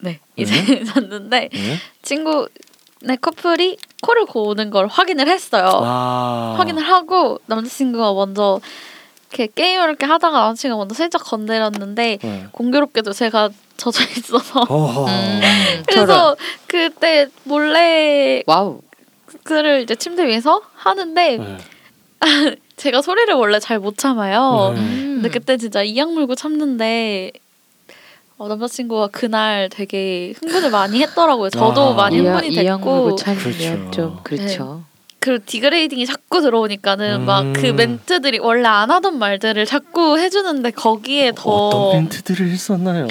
네 0.00 0.20
이제 0.36 0.84
잤는데 0.84 1.48
네. 1.52 1.78
친구 2.02 2.48
네 3.02 3.16
커플이 3.16 3.76
코를 4.02 4.26
고는 4.26 4.70
걸 4.70 4.86
확인을 4.86 5.28
했어요. 5.28 5.66
아. 5.82 6.54
확인을 6.58 6.82
하고 6.82 7.38
남자친구가 7.46 8.12
먼저 8.12 8.60
이렇게 9.30 9.48
게임을 9.54 9.88
이렇게 9.88 10.06
하다가 10.06 10.38
남자친구가 10.40 10.78
먼저 10.78 10.94
살짝 10.94 11.22
건드렸는데 11.24 12.18
네. 12.20 12.46
공교롭게도 12.52 13.12
제가 13.12 13.48
젖어 13.76 14.02
있어서. 14.18 14.60
음, 15.08 15.40
그래서 15.86 16.06
저런. 16.06 16.36
그때 16.66 17.28
몰래 17.44 18.42
wow. 18.46 18.80
그를 19.44 19.80
이제 19.82 19.94
침대 19.94 20.26
위에서 20.26 20.60
하는데 20.74 21.36
네. 21.38 21.58
제가 22.76 23.00
소리를 23.02 23.32
원래 23.34 23.58
잘 23.60 23.78
못 23.78 23.96
참아요. 23.96 24.72
네. 24.74 24.80
음. 24.80 25.10
근데 25.22 25.28
그때 25.30 25.56
진짜 25.56 25.82
이악 25.82 26.12
물고 26.12 26.34
참는데 26.34 27.30
어, 28.40 28.48
남자친구가 28.48 29.08
그날 29.08 29.68
되게 29.68 30.32
흥분을 30.40 30.70
많이 30.70 31.02
했더라고요. 31.02 31.50
저도 31.50 31.90
아. 31.90 31.92
많이 31.92 32.20
흥분이 32.20 32.48
물고 32.56 33.14
됐고 33.14 33.16
참으면 33.16 33.52
그렇죠. 33.52 33.90
좀 33.90 34.18
그렇죠. 34.22 34.82
그 35.18 35.44
degrading이 35.44 36.06
자꾸 36.06 36.40
들어오니까는 36.40 37.20
음. 37.20 37.26
막그 37.26 37.66
멘트들이 37.76 38.38
원래 38.38 38.66
안 38.66 38.90
하던 38.90 39.18
말들을 39.18 39.66
자꾸 39.66 40.18
해주는데 40.18 40.70
거기에 40.70 41.32
더 41.36 41.50
어떤 41.50 41.92
멘트들을 42.04 42.48
했었나요? 42.48 43.08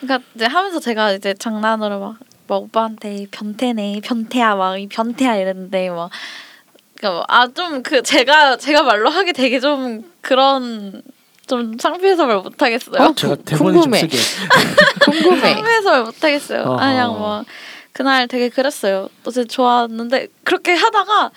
그러니까 0.00 0.28
이제 0.34 0.46
하면서 0.46 0.80
제가 0.80 1.12
이제 1.12 1.32
장난으로 1.34 2.00
막, 2.00 2.16
막 2.48 2.56
오빠한테 2.56 3.26
변태네 3.30 4.00
변태야 4.02 4.56
막 4.56 4.78
이 4.78 4.88
변태야 4.88 5.36
이랬는데 5.36 5.90
막 5.90 6.10
그러니까 6.96 7.24
아좀 7.28 7.84
그 7.84 8.02
제가 8.02 8.56
제가 8.56 8.82
말로 8.82 9.10
하기 9.10 9.32
되게 9.32 9.60
좀 9.60 10.02
그런 10.22 11.04
좀 11.52 11.76
창피해서 11.76 12.24
말 12.26 12.38
못하겠어요. 12.38 13.02
어? 13.02 13.14
제가 13.14 13.34
구- 13.34 13.42
대본에 13.44 13.72
좀 13.74 13.80
궁금해. 13.82 13.98
쓰게. 14.00 14.16
궁금해. 15.04 15.54
창피해서 15.54 15.90
말 15.90 16.02
못하겠어요. 16.04 16.62
어허. 16.62 16.76
그냥 16.76 17.08
뭐 17.18 17.44
그날 17.92 18.26
되게 18.26 18.48
그랬어요. 18.48 19.08
어제 19.26 19.44
좋았는데 19.44 20.28
그렇게 20.44 20.72
하다가 20.74 21.30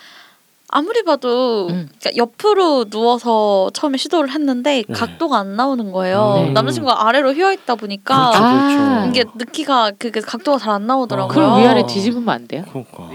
아무리 0.69 1.03
봐도 1.03 1.67
음. 1.67 1.89
그러니까 1.99 2.11
옆으로 2.15 2.85
누워서 2.85 3.69
처음에 3.73 3.97
시도를 3.97 4.31
했는데 4.31 4.83
네. 4.87 4.93
각도가 4.93 5.37
안 5.39 5.57
나오는 5.57 5.91
거예요. 5.91 6.45
음. 6.47 6.53
남자친구가 6.53 7.07
아래로 7.07 7.33
휘어 7.33 7.51
있다 7.51 7.75
보니까 7.75 8.29
그렇죠, 8.31 8.43
아. 8.45 8.67
그렇죠. 9.01 9.09
이게 9.09 9.25
느끼가 9.35 9.91
그게 9.99 10.21
각도가 10.21 10.57
잘 10.57 10.73
안 10.75 10.87
나오더라고요. 10.87 11.27
그럼 11.33 11.51
어. 11.53 11.59
위아래 11.59 11.85
뒤집으면 11.85 12.29
안 12.29 12.47
돼요? 12.47 12.63
그러니까. 12.69 13.09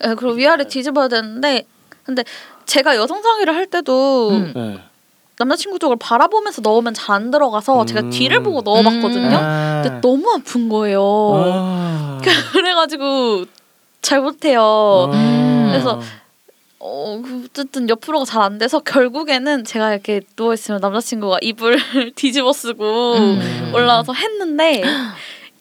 네, 0.00 0.14
그리고 0.14 0.32
위아래 0.32 0.66
뒤집어야 0.66 1.08
되는데 1.08 1.64
근데 2.04 2.24
제가 2.64 2.96
여성 2.96 3.20
상의를 3.22 3.54
할 3.54 3.66
때도 3.66 4.30
음. 4.30 4.80
네. 5.38 5.44
남자친구 5.44 5.78
쪽을 5.78 5.96
바라보면서 5.98 6.62
넣으면 6.62 6.94
잘 6.94 7.16
안 7.16 7.30
들어가서 7.30 7.82
음. 7.82 7.86
제가 7.86 8.10
뒤를 8.10 8.42
보고 8.42 8.60
넣어봤거든요. 8.62 9.36
아. 9.36 9.82
근데 9.82 10.00
너무 10.00 10.30
아픈 10.32 10.68
거예요. 10.68 11.00
아. 11.02 12.20
그래가지고 12.52 13.44
잘 14.02 14.20
못해요. 14.20 15.10
음. 15.12 15.68
그래서 15.70 16.00
어, 16.78 17.20
그 17.24 17.44
어쨌든 17.46 17.88
옆으로가 17.88 18.24
잘 18.24 18.42
안 18.42 18.58
돼서 18.58 18.80
결국에는 18.80 19.64
제가 19.64 19.92
이렇게 19.92 20.20
누워 20.36 20.52
있으면 20.54 20.80
남자친구가 20.80 21.38
이불 21.40 21.78
뒤집어 22.14 22.52
쓰고 22.52 23.14
음. 23.14 23.72
올라와서 23.74 24.12
했는데 24.12 24.82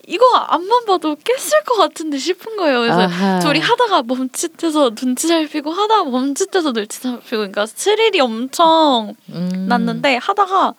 이거 0.08 0.26
앞만 0.36 0.86
봐도 0.86 1.16
깼을 1.16 1.64
것 1.66 1.76
같은데 1.78 2.18
싶은 2.18 2.58
거예요. 2.58 2.80
그래서 2.80 3.02
아하. 3.02 3.40
둘이 3.40 3.60
하다가 3.60 4.04
멈칫해서 4.04 4.94
눈치 4.96 5.28
살피고 5.28 5.72
하다가 5.72 6.06
멈칫해서 6.06 6.74
눈치 6.74 7.00
살피고 7.00 7.38
그러니까 7.38 7.66
스릴이 7.66 8.20
엄청 8.20 9.16
음. 9.30 9.66
났는데 9.68 10.18
하다가 10.18 10.74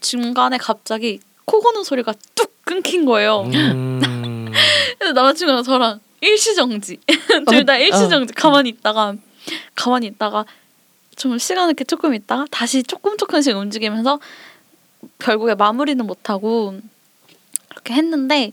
중간에 0.00 0.58
갑자기 0.58 1.20
코 1.44 1.60
고는 1.60 1.84
소리가 1.84 2.14
뚝 2.34 2.52
끊긴 2.64 3.04
거예요. 3.04 3.42
음. 3.42 4.52
그래서 4.98 5.12
남자친구랑 5.14 5.62
저랑 5.62 6.00
일시정지 6.20 6.98
둘다 7.48 7.74
어. 7.74 7.78
일시정지 7.78 8.34
가만히 8.34 8.68
있다가 8.70 9.14
가만히 9.74 10.06
있다가 10.08 10.44
좀 11.16 11.38
시간 11.38 11.68
이렇게 11.68 11.84
조금 11.84 12.14
있다가 12.14 12.46
다시 12.50 12.82
조금 12.82 13.16
조금씩 13.16 13.56
움직이면서 13.56 14.20
결국에 15.18 15.54
마무리는 15.54 16.06
못하고 16.06 16.78
그렇게 17.82 17.94
했는데 17.94 18.52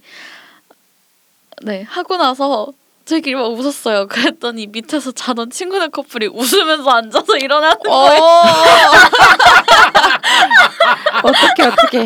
네 1.64 1.84
하고 1.84 2.18
나서 2.18 2.68
저희끼리 3.06 3.36
막 3.36 3.48
웃었어요. 3.48 4.08
그랬더니 4.08 4.68
밑에서 4.68 5.12
자던 5.12 5.50
친구네 5.50 5.88
커플이 5.88 6.28
웃으면서 6.28 6.90
앉아서 6.90 7.38
일어나는 7.38 7.80
거예요. 7.80 8.22
어떻게 11.24 11.64
어떻게. 11.64 12.00
네, 12.00 12.06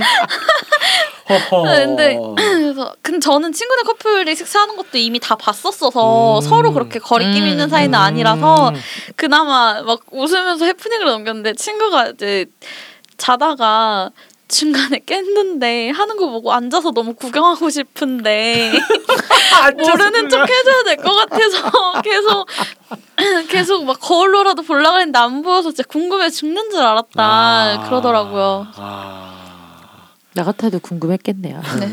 근데 1.85 2.19
그래서 2.35 2.93
근데 3.01 3.19
저는 3.19 3.51
친구네 3.51 3.81
커플이 3.83 4.35
식사하는 4.35 4.75
것도 4.75 4.99
이미 4.99 5.19
다 5.19 5.35
봤었어서 5.35 6.39
음. 6.39 6.41
서로 6.41 6.71
그렇게 6.71 6.99
거리낌 6.99 7.43
음, 7.43 7.47
있는 7.47 7.69
사이는 7.69 7.97
음. 7.97 7.99
아니라서 7.99 8.73
그나마 9.15 9.81
막 9.81 10.01
웃으면서 10.11 10.65
해프닝을 10.65 11.05
넘겼는데 11.05 11.53
친구가 11.53 12.09
이제 12.09 12.45
자다가 13.17 14.11
중간에 14.51 14.99
깼는데 15.05 15.89
하는 15.91 16.17
거 16.17 16.29
보고 16.29 16.51
앉아서 16.53 16.91
너무 16.91 17.13
구경하고 17.15 17.69
싶은데 17.69 18.71
모르는 19.77 20.29
척 20.29 20.47
해줘야 20.49 20.83
될 20.83 20.97
것 20.97 21.13
같아서 21.15 22.01
계속 22.01 22.47
계속 23.49 23.85
막 23.85 23.99
거울로라도 23.99 24.61
보려고 24.63 24.97
했는데 24.99 25.17
안 25.19 25.41
보여서 25.41 25.69
진짜 25.71 25.83
궁금해 25.87 26.29
죽는 26.29 26.69
줄 26.71 26.81
알았다 26.81 27.09
아. 27.17 27.83
그러더라고요. 27.85 28.67
아. 28.75 29.27
나 30.33 30.43
같아도 30.43 30.79
궁금했겠네요. 30.79 31.59
네. 31.79 31.91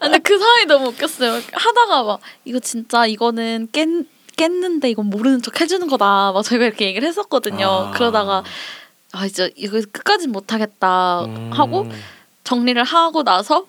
근데 0.00 0.18
그 0.18 0.38
상황이 0.38 0.66
너무 0.66 0.88
웃겼어요. 0.88 1.40
하다가 1.52 2.02
막 2.04 2.20
이거 2.44 2.58
진짜 2.60 3.06
이거는 3.06 3.68
깼 3.72 3.88
깼는데 4.36 4.90
이건 4.90 5.06
모르는 5.10 5.42
척 5.42 5.60
해주는 5.60 5.86
거다. 5.88 6.32
막 6.32 6.42
저희가 6.44 6.64
이렇게 6.66 6.86
얘기를 6.86 7.06
했었거든요. 7.08 7.66
아. 7.66 7.90
그러다가 7.92 8.44
아 9.12 9.24
이제 9.26 9.50
이거 9.56 9.80
끝까지 9.92 10.28
못 10.28 10.52
하겠다 10.52 11.24
음. 11.24 11.50
하고 11.52 11.86
정리를 12.44 12.82
하고 12.84 13.22
나서 13.24 13.64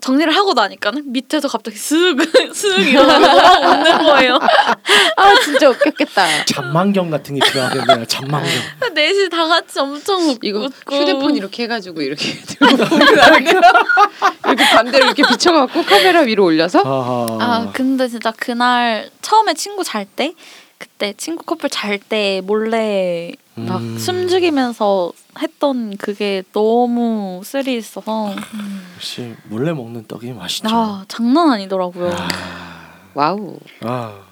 정리를 0.00 0.36
하고 0.36 0.52
나니까는 0.52 1.12
밑에서 1.12 1.48
갑자기 1.48 1.78
쓱쓱 1.78 2.88
일어나서 2.88 3.20
막 3.36 3.62
웃는 3.78 3.98
거예요. 4.04 4.34
아 5.16 5.34
진짜 5.42 5.70
웃겼겠다. 5.70 6.44
잔망경 6.44 7.10
같은 7.10 7.34
게 7.38 7.46
필요하겠네요. 7.48 8.04
잔망경. 8.04 8.50
넷이 8.92 9.30
다 9.30 9.46
같이 9.48 9.78
엄청 9.80 10.28
웃, 10.28 10.38
이거 10.42 10.58
웃고 10.60 10.94
휴대폰 10.94 11.36
이렇게 11.36 11.62
해가지고 11.62 12.02
이렇게 12.02 12.34
들고 12.44 12.66
이렇게 14.46 14.64
반대로 14.74 15.06
이렇게 15.06 15.22
비춰갖고 15.26 15.82
카메라 15.84 16.20
위로 16.20 16.44
올려서 16.44 16.80
아하. 16.80 17.38
아 17.40 17.70
근데 17.72 18.06
진짜 18.06 18.30
그날 18.36 19.08
처음에 19.22 19.54
친구 19.54 19.82
잘 19.84 20.04
때 20.04 20.34
그때 20.76 21.14
친구 21.16 21.44
커플 21.44 21.70
잘 21.70 21.98
때 21.98 22.42
몰래 22.44 23.32
막 23.56 23.80
음. 23.80 23.96
숨죽이면서 23.98 25.12
했던 25.40 25.96
그게 25.96 26.42
너무 26.52 27.40
스릴 27.44 27.78
있어서 27.78 28.34
역시 28.96 29.34
몰래 29.44 29.72
먹는 29.72 30.06
떡이 30.06 30.32
맛있죠. 30.32 30.68
아 30.72 31.04
장난 31.08 31.50
아니더라고요. 31.50 32.12
아. 32.16 32.90
wow 33.14 33.58
아. 33.82 34.22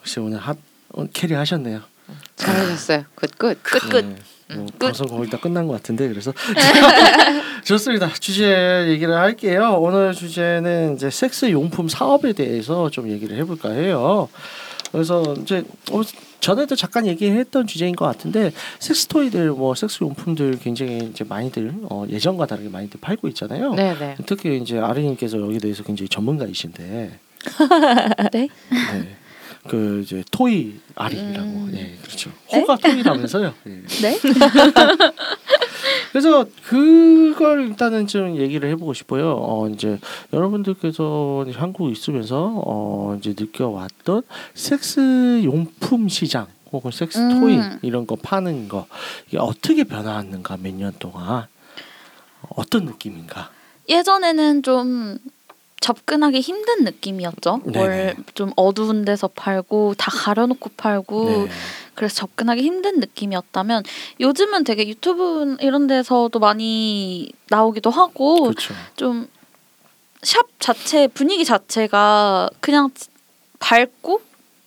역시 0.00 0.20
오늘 0.20 0.38
핫 0.38 0.56
오늘 0.92 1.10
carry 1.12 1.34
하셨네요. 1.34 1.80
잘하셨어요. 2.36 3.04
good 3.14 3.35
good. 3.35 3.62
끝끝. 3.62 4.04
네. 4.04 4.16
뭐 4.54 4.64
음, 4.64 4.66
끝. 4.78 4.78
방송 4.78 5.06
거의 5.06 5.30
다 5.30 5.38
끝난 5.38 5.66
것 5.66 5.74
같은데 5.74 6.08
그래서 6.08 6.32
좋습니다. 7.64 8.12
주제 8.14 8.86
얘기를 8.88 9.14
할게요. 9.14 9.76
오늘 9.80 10.12
주제는 10.12 10.96
이제 10.96 11.08
섹스 11.10 11.50
용품 11.50 11.88
사업에 11.88 12.32
대해서 12.32 12.90
좀 12.90 13.08
얘기를 13.08 13.36
해볼까 13.38 13.70
해요. 13.70 14.28
그래서 14.92 15.34
이제 15.40 15.64
어, 15.92 16.02
전에도 16.40 16.74
잠깐 16.74 17.06
얘기했던 17.06 17.66
주제인 17.66 17.94
것 17.94 18.06
같은데 18.06 18.52
섹스 18.78 19.06
토이들 19.06 19.50
뭐 19.50 19.74
섹스 19.74 20.02
용품들 20.02 20.58
굉장히 20.60 20.98
이제 21.10 21.24
많이들 21.24 21.72
어, 21.84 22.04
예전과 22.08 22.46
다르게 22.46 22.68
많이들 22.68 23.00
팔고 23.00 23.28
있잖아요. 23.28 23.74
네네. 23.74 24.16
특히 24.26 24.58
이제 24.58 24.78
아리님께서 24.78 25.40
여기 25.40 25.58
대해서 25.58 25.82
굉장히 25.82 26.08
전문가이신데 26.08 27.18
네? 28.32 28.48
네. 28.70 29.16
그 29.68 30.00
이제 30.02 30.24
토이 30.30 30.80
아리라고 30.94 31.48
음. 31.48 31.70
네 31.72 31.98
그렇죠 32.02 32.30
호가 32.50 32.76
토이라면서요 32.76 33.54
네. 33.64 33.82
네? 34.02 34.18
그래서 36.12 36.44
그걸 36.64 37.66
일단은 37.68 38.06
좀 38.06 38.36
얘기를 38.36 38.68
해보고 38.70 38.94
싶어요 38.94 39.36
어 39.38 39.68
이제 39.68 39.98
여러분들께서 40.32 41.46
한국에 41.54 41.92
있으면서 41.92 42.62
어 42.66 43.16
이제 43.18 43.34
느껴왔던 43.38 44.22
섹스 44.54 45.42
용품 45.44 46.08
시장 46.08 46.46
혹은 46.72 46.90
섹스 46.90 47.18
음. 47.18 47.40
토이 47.40 47.58
이런 47.82 48.06
거 48.06 48.16
파는 48.16 48.68
거 48.68 48.86
이게 49.28 49.38
어떻게 49.38 49.84
변화했는가 49.84 50.56
몇 50.58 50.74
년 50.74 50.92
동안 50.98 51.46
어떤 52.56 52.84
느낌인가 52.86 53.50
예전에는 53.88 54.62
좀 54.62 55.18
접근하기 55.80 56.40
힘든 56.40 56.84
느낌이었죠. 56.84 57.62
뭘 57.64 58.14
좀 58.34 58.52
어두운 58.56 59.04
데서 59.04 59.28
팔고 59.28 59.94
다 59.96 60.10
가려놓고 60.12 60.70
팔고 60.76 61.24
네. 61.24 61.48
그래서 62.00 62.14
접근하기 62.14 62.62
힘든 62.62 62.98
느낌이었다면 62.98 63.82
요즘은 64.20 64.64
되게 64.64 64.88
유튜브 64.88 65.58
이런 65.60 65.86
데서도 65.86 66.38
많이 66.38 67.30
나오기도 67.50 67.90
하고 67.90 68.44
그렇죠 68.44 68.72
좀샵 68.96 70.48
자체 70.58 71.08
분위기 71.08 71.44
자체가 71.44 72.48
그냥 72.60 72.88
밝고 73.58 74.22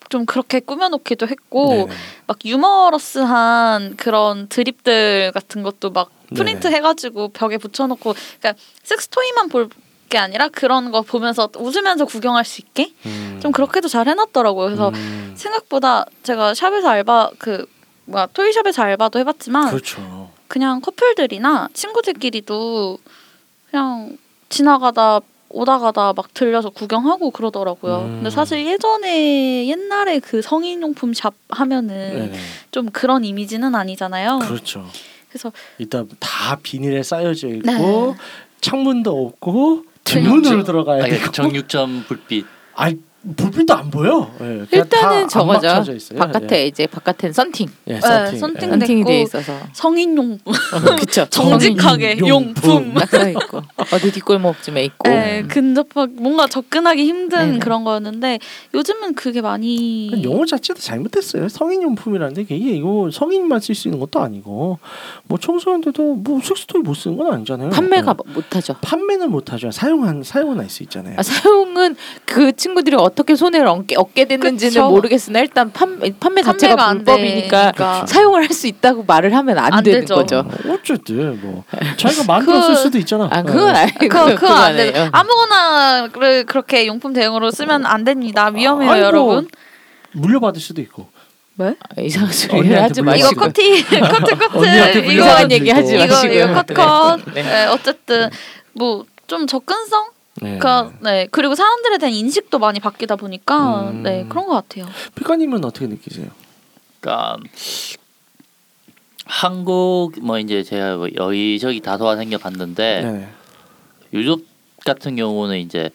좀 0.09 0.27
그렇게 0.27 0.59
꾸며놓기도 0.59 1.25
했고 1.27 1.69
네네. 1.69 1.93
막 2.27 2.37
유머러스한 2.45 3.95
그런 3.97 4.47
드립들 4.47 5.31
같은 5.33 5.63
것도 5.63 5.89
막 5.89 6.11
프린트 6.35 6.67
네네. 6.67 6.75
해가지고 6.75 7.29
벽에 7.29 7.57
붙여놓고 7.57 8.13
그러니까 8.13 8.61
섹스 8.83 9.07
토이만 9.07 9.49
볼 9.49 9.69
게 10.13 10.19
아니라 10.19 10.47
그런 10.47 10.91
거 10.91 11.01
보면서 11.01 11.49
웃으면서 11.57 12.05
구경할 12.05 12.45
수 12.45 12.61
있게 12.61 12.93
음. 13.07 13.39
좀 13.41 13.51
그렇게도 13.51 13.87
잘 13.87 14.07
해놨더라고요. 14.07 14.65
그래서 14.67 14.89
음. 14.89 15.33
생각보다 15.35 16.05
제가 16.21 16.53
샵에서 16.53 16.87
알바 16.89 17.31
그 17.39 17.65
뭐야 18.05 18.27
토이샵에서 18.27 18.83
알바도 18.83 19.17
해봤지만 19.19 19.71
그렇죠 19.71 20.29
그냥 20.47 20.81
커플들이나 20.81 21.69
친구들끼리도 21.73 22.99
그냥 23.71 24.17
지나가다 24.49 25.21
오다 25.49 25.79
가다 25.79 26.13
막 26.13 26.31
들려서 26.35 26.69
구경하고 26.69 27.31
그러더라고요. 27.31 28.01
음. 28.01 28.15
근데 28.17 28.29
사실 28.29 28.65
예전에 28.67 29.67
옛날에 29.67 30.19
그 30.19 30.43
성인용품 30.43 31.15
샵 31.15 31.33
하면은 31.49 32.29
네네. 32.29 32.39
좀 32.69 32.89
그런 32.91 33.25
이미지는 33.25 33.73
아니잖아요. 33.73 34.39
그렇죠 34.39 34.85
그래서 35.29 35.51
일단 35.79 36.07
다 36.19 36.57
비닐에 36.61 37.01
쌓여져 37.01 37.47
있고 37.47 37.65
네. 37.65 38.15
창문도 38.61 39.27
없고 39.27 39.92
뒷문으로 40.03 40.63
들어가야 40.63 41.03
아, 41.03 41.07
되고. 41.07 41.31
정육점 41.31 42.05
불빛. 42.07 42.45
아이 42.75 42.97
불빛도 43.37 43.73
안 43.73 43.89
보여. 43.89 44.29
예, 44.41 44.59
다 44.59 44.65
일단은 44.71 45.17
안 45.23 45.27
저거죠. 45.29 45.67
바깥에 46.17 46.67
이제 46.67 46.85
바깥엔 46.87 47.31
썬팅, 47.31 47.69
예, 47.87 47.93
예, 47.93 47.95
네, 47.95 48.01
썬팅. 48.01 48.39
썬팅. 48.39 48.67
예. 48.67 48.71
썬팅이 48.79 49.03
돼 49.05 49.11
됐고. 49.11 49.23
있어서 49.23 49.53
성인용 49.71 50.39
그쵸. 50.99 51.25
정직하게. 51.31 52.17
용품. 52.19 52.93
딱써 52.95 53.29
있고 53.29 53.61
어디 53.93 54.11
뒷골목쯤에 54.11 54.83
있고. 54.85 55.07
네, 55.09 55.43
근접하 55.47 56.07
뭔가 56.11 56.47
접근하기 56.47 57.05
힘든 57.05 57.37
네네. 57.37 57.59
그런 57.59 57.85
거였는데 57.85 58.39
요즘은 58.73 59.15
그게 59.15 59.39
많이 59.41 60.11
용어 60.21 60.45
자체도 60.45 60.81
잘못됐어요. 60.81 61.47
성인용품이라는데 61.47 62.41
이게 62.41 62.55
이거 62.75 63.09
성인만 63.11 63.61
쓸 63.61 63.73
수 63.73 63.87
있는 63.87 64.01
것도 64.01 64.19
아니고 64.19 64.79
뭐 65.27 65.37
청소년들도 65.37 66.15
뭐 66.15 66.41
섹스토이 66.41 66.81
못 66.81 66.93
쓰는 66.95 67.15
건 67.17 67.31
아니잖아요. 67.33 67.69
판매가 67.69 68.11
어. 68.11 68.15
못하죠. 68.33 68.75
판매는 68.81 69.31
못하죠. 69.31 69.71
사용한 69.71 70.23
사용은 70.23 70.59
할 70.59 70.69
수 70.73 70.81
있잖아요. 70.83 71.15
아, 71.19 71.21
사용은 71.23 71.95
그 72.25 72.51
친구들이 72.55 72.95
어 72.95 73.09
떻게 73.15 73.35
손해를 73.35 73.67
얻게, 73.67 73.95
얻게 73.95 74.25
됐는지는 74.25 74.71
그쵸. 74.71 74.89
모르겠으나 74.89 75.39
일단 75.39 75.71
판매, 75.71 76.11
판매 76.19 76.41
자체가 76.41 76.87
안 76.87 76.97
불법이니까 77.03 77.61
되니까. 77.71 78.05
사용을 78.09 78.43
할 78.43 78.53
수 78.53 78.67
있다고 78.67 79.03
말을 79.05 79.35
하면 79.35 79.57
안, 79.57 79.73
안 79.73 79.83
되는 79.83 80.01
되죠. 80.01 80.15
거죠. 80.15 80.39
어, 80.39 80.73
어쨌든 80.73 81.39
뭐 81.41 81.63
자기가 81.97 82.23
마음대로 82.25 82.59
그- 82.59 82.65
쓸 82.67 82.75
수도 82.75 82.97
있잖아. 82.97 83.27
아 83.31 83.41
그건 83.43 83.69
예. 83.75 83.79
알고 83.79 83.99
그거 84.07 84.25
그거 84.35 84.47
안 84.53 84.75
돼. 84.77 84.87
그거네요. 84.91 85.09
아무거나를 85.11 86.45
그렇게 86.45 86.87
용품 86.87 87.13
대용으로 87.13 87.51
쓰면 87.51 87.85
안 87.85 88.03
됩니다. 88.03 88.49
위험해요, 88.49 88.91
아이고, 88.91 89.05
여러분. 89.05 89.47
물려받을 90.13 90.61
수도 90.61 90.81
있고. 90.81 91.07
왜? 91.57 91.67
아, 91.69 92.01
이상한 92.01 92.31
소리 92.31 92.59
언니한테 92.59 92.81
하지 92.81 93.01
물려- 93.01 93.17
이거. 93.31 93.41
커티 93.41 93.83
커트 93.85 94.35
커트 94.37 94.65
이거 95.11 95.47
얘기 95.51 95.69
하지 95.69 95.95
이거 95.95 96.05
마시고. 96.07 96.33
이거 96.33 96.53
컷 96.53 96.65
컷. 96.67 97.19
네. 97.33 97.43
네, 97.43 97.65
어쨌든 97.67 98.29
뭐 98.73 99.05
좀 99.25 99.47
접근성 99.47 100.07
네. 100.41 100.57
그 100.57 100.67
네. 101.01 101.27
그리고 101.31 101.55
사람들에 101.55 101.97
대한 101.99 102.13
인식도 102.13 102.59
많이 102.59 102.79
바뀌다 102.79 103.15
보니까 103.15 103.89
음. 103.89 104.03
네 104.03 104.25
그런 104.27 104.47
것 104.47 104.53
같아요. 104.53 104.85
피카님은 105.15 105.63
어떻게 105.63 105.87
느끼세요? 105.87 106.27
그러니까 106.99 107.37
한국 109.25 110.13
뭐 110.21 110.39
이제 110.39 110.63
제가 110.63 110.97
뭐 110.97 111.07
여기저기 111.15 111.79
다소와 111.79 112.15
생겨 112.17 112.37
봤는데 112.37 113.01
네. 113.03 113.29
유럽 114.13 114.41
같은 114.85 115.15
경우는 115.15 115.59
이제 115.59 115.89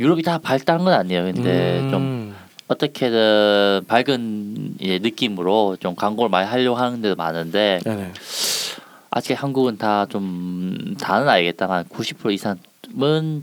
유럽이 0.00 0.22
다 0.22 0.38
발달한 0.38 0.84
건 0.84 0.94
아니에요. 0.94 1.24
근데 1.24 1.80
음. 1.80 1.90
좀 1.90 2.34
어떻게든 2.68 3.82
밝은 3.86 4.76
이제 4.80 4.98
느낌으로 5.00 5.76
좀 5.80 5.94
광고를 5.94 6.30
많이 6.30 6.46
하려고 6.48 6.76
하는 6.78 7.02
데도 7.02 7.14
많은데 7.16 7.80
네네. 7.84 8.12
아직 9.10 9.34
한국은 9.34 9.76
다 9.76 10.06
좀 10.08 10.94
다는 11.00 11.28
알겠다만 11.28 11.84
90% 11.84 12.32
이상 12.32 12.56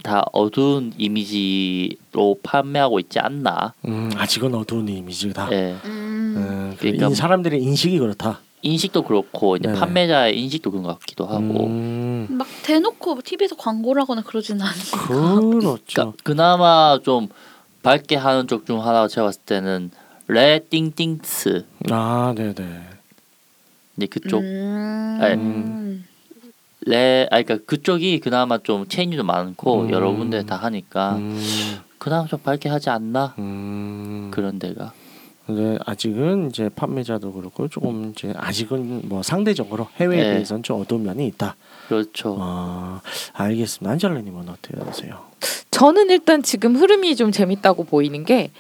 다 0.03 0.23
어두운 0.33 0.93
이미지로 0.97 2.39
판매하고 2.43 2.99
있지 2.99 3.19
않나. 3.19 3.73
음, 3.85 4.09
아직은 4.15 4.53
어두운 4.55 4.87
이미지다. 4.87 5.49
예. 5.51 5.75
음. 5.85 6.33
음, 6.37 6.75
그러니까 6.79 7.07
이 7.07 7.15
사람들의 7.15 7.61
인식이 7.61 7.97
그렇다. 7.99 8.39
인식도 8.61 9.03
그렇고 9.03 9.55
이제 9.55 9.67
네네. 9.67 9.79
판매자의 9.79 10.39
인식도 10.41 10.71
그런 10.71 10.83
것 10.83 10.99
같기도 10.99 11.25
하고. 11.25 11.67
음, 11.67 12.27
막 12.29 12.47
대놓고 12.63 13.21
TV에서 13.23 13.55
광고를 13.55 14.01
하거나 14.01 14.21
그러지는 14.23 14.61
않으니까. 14.65 15.07
그렇죠. 15.07 15.77
그러니까 15.93 16.13
그나마 16.23 16.99
좀 17.03 17.27
밝게 17.83 18.15
하는 18.15 18.47
쪽 18.47 18.65
중 18.65 18.81
하나가 18.85 19.07
제가 19.07 19.27
봤을 19.27 19.41
때는 19.45 19.91
레띵띵스 20.27 21.65
아, 21.91 22.33
네, 22.35 22.53
네. 22.53 22.81
이제 23.95 24.05
그쪽 24.07 24.41
음. 24.41 25.17
네. 25.21 26.03
레, 26.87 27.27
아 27.31 27.41
그러니까 27.41 27.65
그쪽이 27.65 28.19
그나마 28.19 28.57
좀 28.59 28.87
체인도 28.87 29.23
많고 29.23 29.81
음. 29.81 29.91
여러 29.91 30.13
군데 30.13 30.45
다 30.45 30.55
하니까 30.55 31.17
음, 31.17 31.37
그나마 31.97 32.25
좀 32.27 32.39
밝게 32.39 32.69
하지 32.69 32.89
않나 32.89 33.35
음. 33.37 34.31
그런 34.31 34.57
데가. 34.57 34.93
근데 35.45 35.77
아직은 35.85 36.49
이제 36.49 36.69
판매자도 36.69 37.31
그렇고 37.31 37.69
조금 37.69 38.11
이제 38.11 38.33
아직은 38.35 39.03
뭐 39.05 39.23
상대적으로 39.23 39.87
해외에 39.95 40.21
네. 40.21 40.33
비해서는 40.33 40.63
좀 40.63 40.81
어두운 40.81 41.03
면이 41.03 41.25
있다. 41.27 41.55
그렇죠. 41.87 42.37
아, 42.39 43.01
알겠습니다. 43.33 43.91
안젤라님은 43.91 44.49
어떻게 44.49 44.77
하세요? 44.77 45.21
저는 45.71 46.09
일단 46.09 46.43
지금 46.43 46.75
흐름이 46.75 47.15
좀 47.15 47.31
재밌다고 47.31 47.85
보이는 47.85 48.25
게 48.25 48.51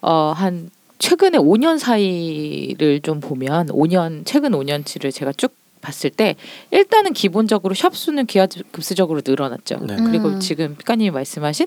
어, 0.00 0.32
한 0.34 0.70
최근에 0.98 1.36
5년 1.36 1.78
사이를 1.78 3.00
좀 3.02 3.20
보면 3.20 3.66
5년 3.66 4.22
최근 4.24 4.52
5년치를 4.52 5.12
제가 5.12 5.32
쭉 5.32 5.54
봤을 5.82 6.08
때 6.08 6.36
일단은 6.70 7.12
기본적으로 7.12 7.74
샵 7.74 7.94
수는 7.94 8.24
기하급수적으로 8.24 9.20
늘어났죠. 9.26 9.80
네. 9.86 9.96
음. 9.98 10.04
그리고 10.04 10.38
지금 10.38 10.76
피카님이 10.76 11.10
말씀하신 11.10 11.66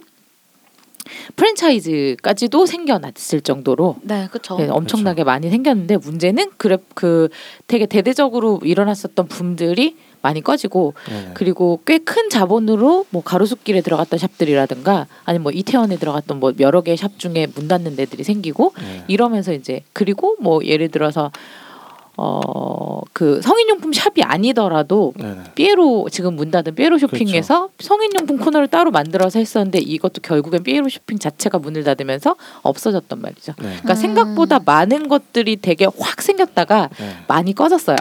프랜차이즈까지도 1.35 2.65
생겨났을 2.65 3.41
정도로 3.41 3.97
네, 4.01 4.27
그렇죠. 4.31 4.57
네, 4.57 4.67
엄청나게 4.67 5.23
많이 5.23 5.51
생겼는데 5.51 5.97
문제는 5.97 6.51
그래 6.57 6.77
그 6.95 7.29
되게 7.67 7.85
대대적으로 7.85 8.59
일어났었던 8.63 9.27
붐들이 9.27 9.97
많이 10.23 10.41
꺼지고 10.41 10.95
네. 11.07 11.31
그리고 11.35 11.81
꽤 11.85 11.99
큰 11.99 12.29
자본으로 12.29 13.05
뭐 13.11 13.21
가로수길에 13.23 13.81
들어갔던 13.81 14.17
샵들이라든가 14.17 15.05
아니면 15.25 15.43
뭐 15.43 15.51
이태원에 15.51 15.97
들어갔던 15.97 16.39
뭐 16.39 16.53
여러 16.59 16.81
개의 16.81 16.97
샵 16.97 17.19
중에 17.19 17.47
문 17.53 17.67
닫는 17.67 17.95
데들이 17.95 18.23
생기고 18.23 18.73
네. 18.79 19.03
이러면서 19.07 19.53
이제 19.53 19.81
그리고 19.93 20.35
뭐 20.39 20.63
예를 20.65 20.89
들어서 20.89 21.31
어 22.17 22.85
그 23.15 23.41
성인용품 23.41 23.93
샵이 23.93 24.23
아니더라도 24.23 25.13
네. 25.15 25.29
네. 25.29 25.41
삐에로 25.55 26.09
지금 26.11 26.35
문 26.35 26.51
닫은 26.51 26.75
삐에로 26.75 26.97
쇼핑에서 26.97 27.67
그렇죠. 27.67 27.73
성인용품 27.79 28.39
코너를 28.39 28.67
따로 28.67 28.91
만들어서 28.91 29.39
했었는데 29.39 29.79
이것도 29.79 30.21
결국엔 30.21 30.63
삐에로 30.63 30.89
쇼핑 30.89 31.17
자체가 31.17 31.59
문을 31.59 31.85
닫으면서 31.85 32.35
없어졌단 32.61 33.21
말이죠. 33.21 33.53
네. 33.59 33.67
그러니까 33.67 33.93
음. 33.93 33.95
생각보다 33.95 34.59
많은 34.65 35.07
것들이 35.07 35.55
되게 35.55 35.87
확 35.97 36.21
생겼다가 36.21 36.89
네. 36.97 37.09
많이 37.29 37.55
꺼졌어요. 37.55 37.95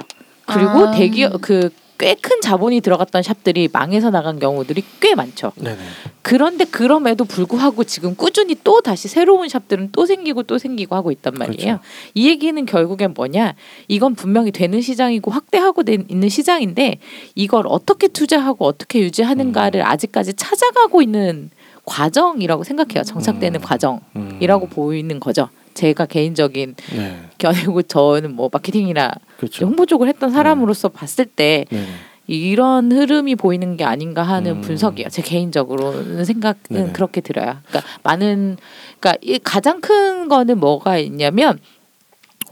그리고 0.46 0.88
아. 0.88 0.90
대기업 0.90 1.40
그 1.40 1.70
꽤 1.98 2.14
큰 2.14 2.40
자본이 2.40 2.80
들어갔던 2.80 3.22
샵들이 3.22 3.68
망해서 3.72 4.10
나간 4.10 4.38
경우들이 4.38 4.82
꽤 5.00 5.14
많죠. 5.14 5.52
네. 5.56 5.70
네. 5.74 5.78
그런데 6.22 6.64
그럼에도 6.64 7.24
불구하고 7.24 7.84
지금 7.84 8.14
꾸준히 8.16 8.56
또 8.64 8.80
다시 8.80 9.08
새로운 9.08 9.48
샵들은 9.48 9.90
또 9.92 10.04
생기고 10.06 10.42
또 10.44 10.58
생기고 10.58 10.94
하고 10.96 11.10
있단 11.12 11.34
말이에요. 11.34 11.58
그렇죠. 11.78 11.80
이 12.14 12.28
얘기는 12.28 12.64
결국엔 12.66 13.14
뭐냐? 13.14 13.54
이건 13.88 14.14
분명히 14.14 14.50
되는 14.50 14.80
시장이고 14.80 15.30
확대하고 15.30 15.82
된- 15.84 16.06
있는 16.08 16.28
시장인데 16.28 16.98
이걸 17.34 17.64
어떻게 17.68 18.08
투자하고 18.08 18.64
어떻게 18.66 19.00
유지하는가를 19.00 19.80
음. 19.80 19.86
아직까지 19.86 20.34
찾아가고 20.34 21.02
있는 21.02 21.50
과정이라고 21.84 22.64
생각해요. 22.64 23.04
정착되는 23.04 23.60
음. 23.60 23.62
과정이라고 23.62 24.66
음. 24.66 24.70
보이는 24.70 25.20
거죠. 25.20 25.48
제가 25.74 26.06
개인적인 26.06 26.74
네. 26.96 27.20
견해고 27.38 27.82
저는 27.82 28.34
뭐 28.34 28.48
마케팅이나 28.52 29.12
그렇죠. 29.36 29.66
홍보 29.66 29.86
쪽을 29.86 30.08
했던 30.08 30.30
사람으로서 30.30 30.88
봤을 30.88 31.26
때 31.26 31.66
네. 31.70 31.84
이런 32.26 32.90
흐름이 32.90 33.36
보이는 33.36 33.76
게 33.76 33.84
아닌가 33.84 34.22
하는 34.22 34.52
음. 34.52 34.60
분석이에요. 34.62 35.08
제 35.10 35.20
개인적으로는 35.20 36.24
생각은 36.24 36.60
네네. 36.70 36.92
그렇게 36.92 37.20
들어요. 37.20 37.58
그러니까 37.66 37.82
많은 38.02 38.56
그러니까 38.98 39.18
이 39.20 39.38
가장 39.38 39.80
큰 39.80 40.28
거는 40.28 40.58
뭐가 40.58 40.96
있냐면 40.98 41.58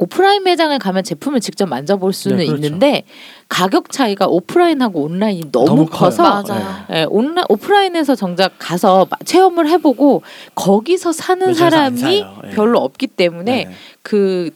오프라인 0.07 0.43
매장을 0.43 0.77
가면 0.81 1.05
제품을 1.05 1.39
직접 1.41 1.67
만져볼 1.67 2.13
수는 2.13 2.39
네, 2.39 2.47
그렇죠. 2.47 2.65
있는데 2.65 3.05
가격 3.49 3.91
차이가 3.93 4.27
오프라인하고 4.27 5.01
온라인이 5.01 5.53
너무, 5.53 5.67
너무. 5.67 5.87
커서 5.87 6.23
맞아요. 6.25 6.67
예, 6.93 7.07
온라 7.09 7.45
오프라인에서 7.49 8.17
정작 8.17 8.53
가서 8.59 9.07
마- 9.09 9.17
체험을 9.25 9.69
해보고 9.69 10.23
거기서 10.57 11.13
사는 11.13 11.55
사람이. 11.55 12.03
예. 12.47 12.51
별로 12.51 12.81
없기 12.81 13.07
때문에 13.07 13.65
네. 13.67 13.71
그 14.03 14.51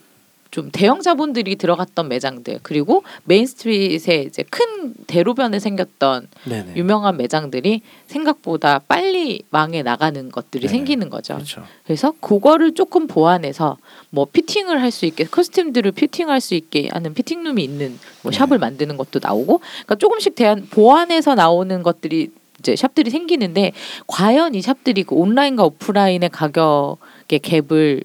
좀 0.56 0.70
대형 0.72 1.02
자본들이 1.02 1.56
들어갔던 1.56 2.08
매장들 2.08 2.60
그리고 2.62 3.02
main 3.24 3.60
street에 3.60 4.22
이제 4.22 4.42
큰 4.48 4.94
대로변에 5.06 5.58
생겼던 5.58 6.28
네. 6.44 6.64
네. 6.64 6.72
유명한 6.76 7.18
매장들이 7.18 7.82
생각보다 8.06 8.78
빨리 8.78 9.42
망해 9.50 9.82
나가는 9.82 10.30
것들이 10.30 10.62
네. 10.62 10.68
생기는 10.68 11.10
거죠. 11.10 11.34
그렇죠. 11.34 11.62
그래서 11.84 12.14
그거를 12.20 12.72
조금 12.72 13.06
보완해서 13.06 13.76
뭐 14.08 14.24
fitting을 14.32 14.80
할 14.80 14.86
수 14.96 15.04
있게 15.04 15.24
costume들을 15.24 15.90
fitting할 15.92 16.40
수 16.40 16.54
있게 16.54 16.88
하는 16.90 17.12
fitting 17.12 17.41
room이 17.41 17.62
있는 17.62 17.98
뭐 18.22 18.32
네. 18.32 18.38
shop을 18.38 18.56
만드는 18.58 18.96
것도 18.96 19.20
나오고 19.22 19.58
그러니까 19.58 19.96
조금씩 19.96 20.36
대한 20.36 20.66
보완해서 20.70 21.34
나오는 21.34 21.82
것들이 21.82 22.30
이제 22.60 22.76
샵들이 22.76 23.10
생기는데 23.10 23.72
과연 24.06 24.54
이 24.54 24.62
샵들이 24.62 25.02
그 25.02 25.16
온라인과 25.16 25.64
오프라인의 25.64 26.30
가격의 26.30 27.40
갭을 27.40 28.04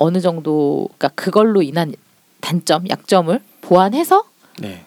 어느 0.00 0.20
정도 0.20 0.88
그러니까 0.96 1.08
그걸로 1.08 1.60
인한 1.62 1.94
단점, 2.40 2.88
약점을 2.88 3.38
보완해서 3.60 4.24
네. 4.58 4.84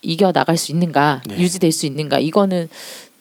이겨 0.00 0.32
나갈 0.32 0.56
수 0.56 0.72
있는가, 0.72 1.20
네. 1.26 1.38
유지될 1.38 1.70
수 1.70 1.84
있는가 1.84 2.18
이거는 2.18 2.68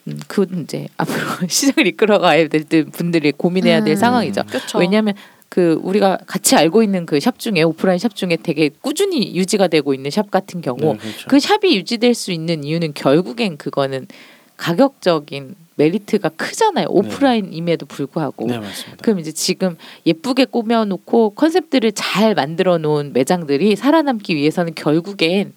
음, 0.08 0.19
그 0.28 0.47
이제 0.63 0.88
앞으로 0.95 1.19
시장을 1.50 1.86
이끌어가야 1.88 2.47
될 2.47 2.86
분들이 2.86 3.34
고민해야 3.34 3.84
될 3.84 3.93
음. 3.93 3.95
상황이죠. 3.97 4.43
그렇죠. 4.47 4.78
왜냐하면 4.80 5.13
그 5.50 5.78
우리가 5.84 6.17
같이 6.28 6.56
알고 6.56 6.82
있는 6.82 7.06
그 7.06 7.19
샵 7.19 7.38
중에 7.38 7.62
오프라인 7.62 8.00
샵 8.00 8.15
중에 8.15 8.38
되게 8.41 8.69
꾸준히 8.80 9.36
유지가 9.36 9.67
되고 9.67 9.93
있는 9.93 10.10
샵 10.10 10.32
같은 10.32 10.62
경우 10.62 10.80
네, 10.80 10.97
그렇죠. 10.97 11.28
그 11.28 11.39
샵이 11.41 11.76
유지될 11.76 12.13
수 12.13 12.32
있는 12.32 12.63
이유는 12.63 12.93
결국엔 12.93 13.58
그거는 13.58 14.08
가격적인 14.56 15.56
메리트가 15.82 16.30
크잖아요. 16.30 16.88
오프라인임에도 16.89 17.88
불구하고. 17.88 18.46
네, 18.46 18.60
맞습니다. 18.60 18.98
그럼 19.02 19.20
이제 19.20 19.32
지금 19.32 19.78
예쁘게 20.06 20.46
꾸며놓고 20.46 21.32
컨셉들을 21.32 21.91
잘 21.94 22.36
만들어 22.36 22.78
놓은 22.78 23.13
매장들이 23.13 23.76
살아남기 23.76 24.36
위해서는 24.36 24.76
결국엔 24.76 25.54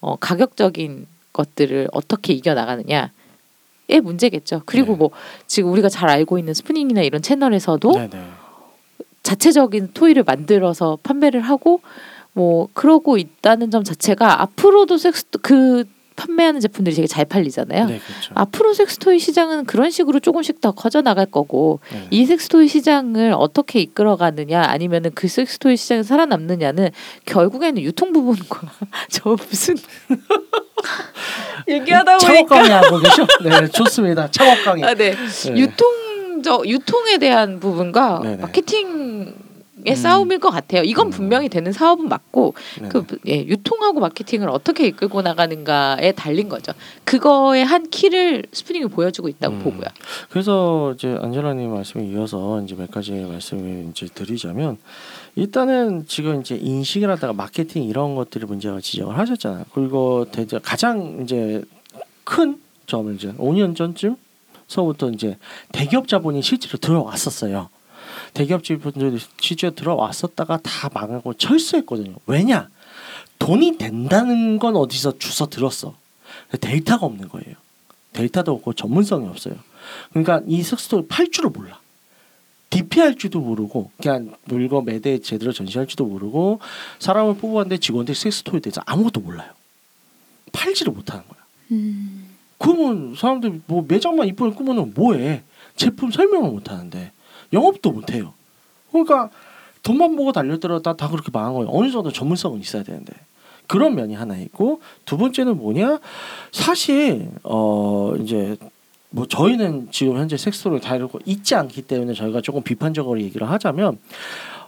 어, 0.00 0.14
가격적인 0.16 1.06
것들을 1.32 1.88
어떻게 1.92 2.32
이겨 2.32 2.54
나가느냐 2.54 3.10
의 3.88 4.00
문제겠죠. 4.00 4.62
그리고 4.66 4.92
네. 4.92 4.98
뭐 4.98 5.10
지금 5.46 5.70
우리가 5.70 5.88
잘 5.88 6.08
알고 6.08 6.38
있는 6.38 6.54
스프닝이나 6.54 7.02
이런 7.02 7.22
채널에서도 7.22 7.92
네, 7.92 8.08
네. 8.10 8.20
자체적인 9.22 9.90
토이를 9.94 10.24
만들어서 10.24 10.98
판매를 11.04 11.40
하고 11.40 11.80
뭐 12.32 12.68
그러고 12.72 13.16
있다는 13.16 13.70
점 13.70 13.84
자체가 13.84 14.42
앞으로도 14.42 14.98
섹스 14.98 15.24
그 15.40 15.84
판매하는 16.16 16.60
제품들이 16.60 16.96
되게 16.96 17.06
잘 17.06 17.24
팔리잖아요. 17.24 17.86
네, 17.86 17.98
그렇죠. 17.98 18.32
앞으로 18.34 18.74
섹스토이 18.74 19.18
시장은 19.18 19.66
그런 19.66 19.90
식으로 19.90 20.18
조금씩 20.20 20.60
더 20.60 20.72
커져 20.72 21.02
나갈 21.02 21.26
거고 21.26 21.80
네. 21.92 22.08
이 22.10 22.26
섹스토이 22.26 22.68
시장을 22.68 23.34
어떻게 23.36 23.80
이끌어가느냐 23.80 24.62
아니면은 24.62 25.10
그 25.14 25.28
섹스토이 25.28 25.76
시장이 25.76 26.02
살아남느냐는 26.02 26.90
결국에는 27.26 27.82
유통 27.82 28.12
부분과 28.12 28.62
저 29.10 29.30
무슨 29.30 29.76
얘기하다 31.68 32.18
보니까 32.18 32.56
강의 32.56 32.70
하고 32.70 32.98
계셔? 32.98 33.26
네, 33.42 33.68
좋습니다. 33.68 34.30
창업 34.30 34.64
강의. 34.64 34.84
아, 34.84 34.94
네. 34.94 35.14
네. 35.14 35.56
유통적 35.56 36.66
유통에 36.66 37.18
대한 37.18 37.60
부분과 37.60 38.20
네네. 38.22 38.36
마케팅의 38.36 39.45
음. 39.92 39.96
싸움일 39.96 40.38
것 40.38 40.50
같아요. 40.50 40.82
이건 40.82 41.08
음. 41.08 41.10
분명히 41.10 41.48
되는 41.48 41.72
사업은 41.72 42.08
맞고 42.08 42.54
네. 42.80 42.88
그 42.88 43.04
예, 43.26 43.44
유통하고 43.44 44.00
마케팅을 44.00 44.48
어떻게 44.48 44.86
이끌고 44.86 45.22
나가는가에 45.22 46.12
달린 46.12 46.48
거죠. 46.48 46.72
그거의 47.04 47.64
한 47.64 47.88
키를 47.88 48.44
스프링이 48.52 48.86
보여주고 48.86 49.28
있다고 49.28 49.54
음. 49.56 49.62
보고요. 49.62 49.86
그래서 50.30 50.92
이제 50.94 51.18
안젤라님 51.20 51.70
말씀에 51.70 52.04
이어서 52.06 52.60
이제 52.62 52.74
몇 52.74 52.90
가지 52.90 53.12
말씀을 53.12 53.88
이제 53.90 54.06
드리자면 54.06 54.78
일단은 55.36 56.06
지금 56.08 56.40
이제 56.40 56.56
인식이라다가 56.56 57.32
마케팅 57.34 57.84
이런 57.84 58.14
것들이 58.14 58.46
문제가 58.46 58.80
지적을 58.80 59.18
하셨잖아요. 59.18 59.64
그리고 59.72 60.26
대체 60.30 60.58
가장 60.58 61.20
이제 61.22 61.62
큰 62.24 62.58
점을 62.86 63.14
이제 63.14 63.32
5년 63.32 63.76
전쯤서부터 63.76 65.10
이제 65.10 65.36
대기업 65.72 66.08
자본이 66.08 66.42
실제로 66.42 66.78
들어왔었어요. 66.78 67.68
대기업 68.36 68.62
자본들이 68.64 69.18
실제로 69.40 69.74
들어왔었다가 69.74 70.58
다 70.58 70.90
망하고 70.92 71.32
철수했거든요. 71.32 72.16
왜냐? 72.26 72.68
돈이 73.38 73.78
된다는 73.78 74.58
건 74.58 74.76
어디서 74.76 75.16
주워 75.16 75.48
들었어. 75.48 75.96
데이터가 76.60 77.06
없는 77.06 77.30
거예요. 77.30 77.56
데이터도 78.12 78.52
없고 78.52 78.74
전문성이 78.74 79.26
없어요. 79.26 79.54
그러니까 80.10 80.42
이 80.46 80.62
섹스토이 80.62 81.06
팔 81.08 81.30
줄을 81.30 81.48
몰라. 81.48 81.80
DP할 82.68 83.14
줄도 83.14 83.40
모르고 83.40 83.90
그냥 84.02 84.34
물건 84.44 84.84
매대 84.84 85.18
제대로 85.18 85.50
전시할 85.50 85.86
줄도 85.86 86.04
모르고 86.04 86.60
사람을 86.98 87.38
뽑았는데 87.38 87.78
직원들 87.78 88.14
섹스토이에 88.14 88.60
대해서 88.60 88.82
아무것도 88.84 89.20
몰라요. 89.20 89.50
팔지를 90.52 90.92
못하는 90.92 91.24
거야. 91.26 91.40
음. 91.70 92.28
그러면 92.58 93.14
사람들이 93.16 93.62
뭐 93.66 93.82
매장만 93.88 94.28
이쁘게 94.28 94.54
꾸면은 94.54 94.92
뭐해? 94.92 95.42
제품 95.76 96.10
설명을 96.10 96.50
못 96.50 96.70
하는데 96.70 97.12
영업도 97.52 97.90
못 97.90 98.12
해요. 98.12 98.32
그러니까 98.90 99.30
돈만 99.82 100.16
보고 100.16 100.32
달려들었다 100.32 100.94
다 100.94 101.08
그렇게 101.08 101.30
망한 101.32 101.54
거예요. 101.54 101.68
어느 101.72 101.90
정도 101.90 102.10
전문성은 102.10 102.60
있어야 102.60 102.82
되는데 102.82 103.12
그런 103.66 103.94
면이 103.94 104.14
하나 104.14 104.36
있고 104.36 104.80
두 105.04 105.16
번째는 105.16 105.56
뭐냐? 105.58 106.00
사실 106.52 107.28
어 107.42 108.14
이제 108.20 108.56
뭐 109.10 109.26
저희는 109.26 109.88
지금 109.90 110.16
현재 110.16 110.36
섹스토이를 110.36 110.80
다루고 110.80 111.20
있지 111.24 111.54
않기 111.54 111.82
때문에 111.82 112.14
저희가 112.14 112.40
조금 112.40 112.62
비판적으로 112.62 113.20
얘기를 113.20 113.48
하자면 113.48 113.98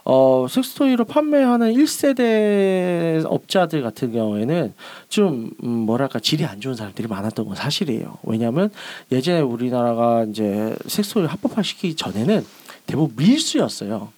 어 0.05 0.47
섹스토이를 0.49 1.05
판매하는 1.05 1.73
1세대 1.73 3.23
업자들 3.25 3.81
같은 3.83 4.11
경우에는 4.11 4.73
좀 5.09 5.51
음, 5.63 5.69
뭐랄까 5.69 6.19
질이 6.19 6.45
안 6.45 6.61
좋은 6.61 6.75
사람들이 6.75 7.07
많았던 7.07 7.45
건 7.45 7.55
사실이에요. 7.55 8.17
왜냐하면 8.23 8.71
예전에 9.11 9.41
우리나라가 9.41 10.23
이제 10.23 10.75
섹스토이를 10.87 11.29
합법화 11.29 11.61
시키기 11.61 11.95
전에는 11.95 12.45
대부분 12.89 13.15
밀수였어요. 13.15 14.11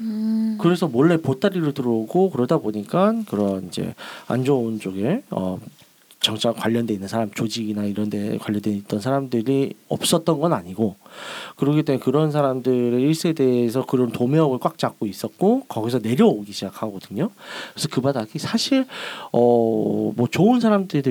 음. 0.00 0.58
그래서 0.60 0.86
몰래 0.88 1.16
보따리로 1.16 1.72
들어오고 1.72 2.30
그러다 2.30 2.58
보니까 2.58 3.14
그런 3.28 3.68
이제 3.68 3.94
안 4.26 4.44
좋은 4.44 4.78
쪽에 4.78 5.22
어 5.30 5.58
정작 6.20 6.56
관련돼 6.56 6.94
있는 6.94 7.06
사람 7.06 7.30
조직이나 7.30 7.84
이런 7.84 8.08
데 8.10 8.36
관련돼 8.38 8.70
있던 8.72 9.00
사람들이 9.00 9.74
없었던 9.88 10.40
건 10.40 10.52
아니고 10.52 10.96
그렇기 11.56 11.82
때문에 11.82 12.02
그런 12.02 12.30
사람들의 12.30 13.00
1세대에서 13.10 13.86
그런 13.86 14.10
도매업을 14.10 14.58
꽉 14.58 14.76
잡고 14.78 15.06
있었고 15.06 15.64
거기서 15.68 16.00
내려오기 16.00 16.52
시작하거든요. 16.52 17.30
그래서 17.72 17.88
그 17.90 18.00
바닥이 18.00 18.38
사실 18.38 18.86
어 19.32 20.12
뭐 20.16 20.28
좋은 20.30 20.60
사람들도 20.60 21.10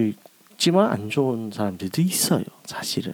있지만 0.53 0.91
안 0.91 1.09
좋은 1.09 1.51
사람들도 1.51 2.01
있어요. 2.01 2.43
사실은. 2.65 3.13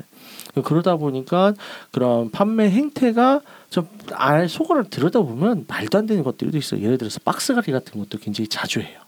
그러다 0.63 0.95
보니까 0.97 1.53
그런 1.91 2.29
판매 2.31 2.69
행태가 2.69 3.41
좀알 3.69 4.49
속을 4.49 4.89
들여다 4.89 5.21
보면 5.21 5.65
말도 5.67 5.97
안 5.97 6.05
되는 6.05 6.23
것들도 6.23 6.57
있어요. 6.57 6.81
예를 6.81 6.97
들어서 6.97 7.19
박스가리 7.23 7.71
같은 7.71 7.99
것도 7.99 8.17
굉장히 8.19 8.47
자주 8.47 8.79
해요. 8.79 8.99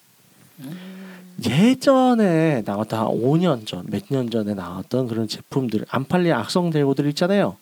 예전에 1.44 2.62
나왔던 2.66 3.00
한 3.00 3.08
5년 3.08 3.66
전, 3.66 3.84
몇 3.90 4.04
년 4.12 4.30
전에 4.30 4.54
나왔던 4.54 5.08
그런 5.08 5.28
제품들, 5.28 5.86
안 5.90 6.04
팔린 6.06 6.34
악성 6.34 6.72
재고들 6.72 7.08
있잖아요. 7.10 7.58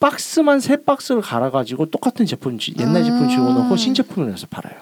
박스만 0.00 0.58
세 0.60 0.82
박스를 0.82 1.20
갈아가지고 1.20 1.86
똑같은 1.86 2.26
제품, 2.26 2.58
지- 2.58 2.74
옛날 2.80 3.04
제품 3.04 3.28
집어넣고 3.28 3.70
음. 3.72 3.76
신제품을 3.76 4.30
내서 4.30 4.46
팔아요. 4.50 4.74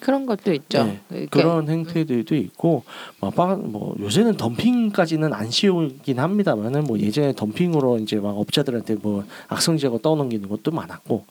그런 0.00 0.26
것도 0.26 0.52
있죠. 0.54 0.84
네, 1.08 1.26
그런 1.26 1.68
행태들도 1.68 2.34
있고 2.36 2.84
뭐, 3.20 3.30
빠- 3.30 3.56
뭐 3.56 3.94
요새는 4.00 4.36
덤핑까지는 4.36 5.32
안 5.32 5.50
쉬우긴 5.50 6.18
합니다만은 6.18 6.84
뭐 6.84 6.98
예전에 6.98 7.32
덤핑으로 7.34 7.98
이제 7.98 8.16
막 8.16 8.38
업자들한테 8.38 8.96
뭐 8.96 9.24
악성제거 9.48 9.98
떠넘기는 9.98 10.48
것도 10.48 10.70
많았고 10.70 11.24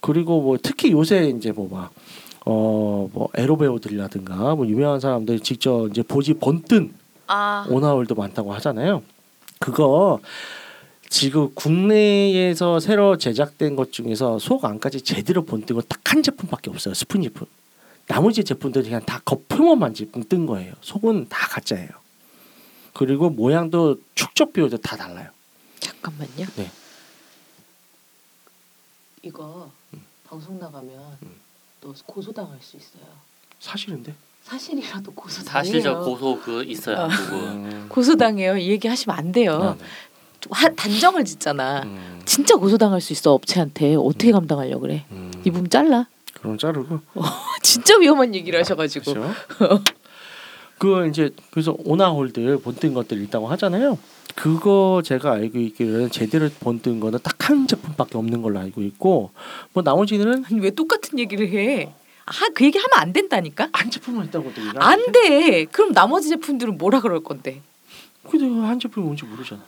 그리고 0.00 0.40
뭐 0.40 0.56
특히 0.62 0.90
요새 0.92 1.28
이제 1.28 1.52
뭐 1.52 1.68
뭐막 1.68 1.92
어뭐 2.44 3.28
에로 3.34 3.56
배우들이라든가 3.58 4.54
뭐 4.54 4.66
유명한 4.66 5.00
사람들 5.00 5.40
직접 5.40 5.88
이제 5.88 6.02
보지 6.02 6.34
번뜬 6.34 6.92
아. 7.26 7.66
오나홀도 7.68 8.14
많다고 8.14 8.52
하잖아요. 8.54 9.02
그거 9.58 10.20
지금 11.10 11.50
국내에서 11.54 12.80
새로 12.80 13.16
제작된 13.16 13.76
것 13.76 13.92
중에서 13.92 14.38
속 14.38 14.64
안까지 14.64 15.00
제대로 15.02 15.42
본뜬 15.44 15.76
건딱한 15.76 16.22
제품밖에 16.22 16.70
없어요. 16.70 16.94
스푼 16.94 17.22
제품. 17.22 17.46
나머지 18.08 18.42
제품들이 18.42 18.84
그냥 18.86 19.04
다 19.04 19.20
겉표면만 19.24 19.94
제품 19.94 20.24
뜬 20.24 20.46
거예요. 20.46 20.72
속은 20.80 21.28
다 21.28 21.46
가짜예요. 21.48 21.88
그리고 22.94 23.30
모양도 23.30 23.98
축적 24.14 24.52
비율도 24.52 24.78
다 24.78 24.96
달라요. 24.96 25.30
잠깐만요. 25.78 26.46
네. 26.56 26.70
이거 29.22 29.70
방송 30.26 30.58
나가면 30.58 31.18
음. 31.22 31.36
또 31.80 31.94
고소당할 32.06 32.58
수 32.60 32.76
있어요. 32.76 33.04
사실인데. 33.60 34.14
사실이라도 34.42 35.12
고소 35.12 35.44
당해요. 35.44 35.72
사실적 35.72 36.04
고소 36.04 36.40
그 36.40 36.64
있어요 36.64 36.96
어. 36.96 37.08
음. 37.08 37.86
고소 37.90 38.16
당해요. 38.16 38.56
이 38.56 38.70
얘기 38.70 38.88
하시면 38.88 39.16
안 39.16 39.30
돼요. 39.30 39.76
네, 39.78 39.84
네. 39.84 39.88
하, 40.50 40.68
단정을 40.70 41.24
짓잖아. 41.26 41.82
음, 41.82 42.22
진짜 42.24 42.56
고소당할 42.56 43.00
수 43.02 43.12
있어 43.12 43.32
업체한테 43.34 43.96
어떻게 43.96 44.32
감당하려고 44.32 44.80
그래? 44.82 45.04
음. 45.10 45.30
이 45.44 45.50
부분 45.50 45.68
잘라. 45.68 46.06
그럼 46.40 46.58
자르고. 46.58 47.00
진짜 47.62 47.96
위험한 47.98 48.34
얘기를 48.34 48.58
하셔가지고. 48.60 49.12
그렇죠. 49.12 49.34
그 50.78 51.08
이제 51.08 51.30
그래서 51.50 51.74
오나홀들 51.84 52.58
본뜬 52.60 52.94
것들 52.94 53.20
있다고 53.24 53.48
하잖아요. 53.48 53.98
그거 54.36 55.02
제가 55.04 55.32
알고 55.32 55.58
있기로는 55.58 56.10
제대로 56.10 56.48
본뜬 56.60 57.00
거는 57.00 57.18
딱 57.22 57.38
한 57.48 57.66
제품밖에 57.66 58.18
없는 58.18 58.42
걸로 58.42 58.58
알고 58.60 58.82
있고 58.82 59.30
뭐 59.72 59.82
나머지는 59.82 60.44
아니 60.44 60.60
왜 60.60 60.68
똑같은 60.70 61.18
얘기를 61.18 61.48
해? 61.48 61.90
아, 62.26 62.32
그 62.54 62.62
얘기 62.66 62.76
하면 62.76 62.90
안 62.98 63.14
된다니까? 63.14 63.70
한 63.72 63.90
제품만 63.90 64.26
있다고 64.26 64.52
또 64.52 64.60
얘기하는데 64.60 64.84
안 64.84 65.12
돼. 65.12 65.64
그럼 65.64 65.92
나머지 65.94 66.28
제품들은 66.28 66.76
뭐라 66.76 67.00
그럴 67.00 67.20
건데? 67.22 67.62
근데 68.28 68.44
한 68.66 68.78
제품이 68.78 69.02
뭔지 69.02 69.24
모르잖아. 69.24 69.62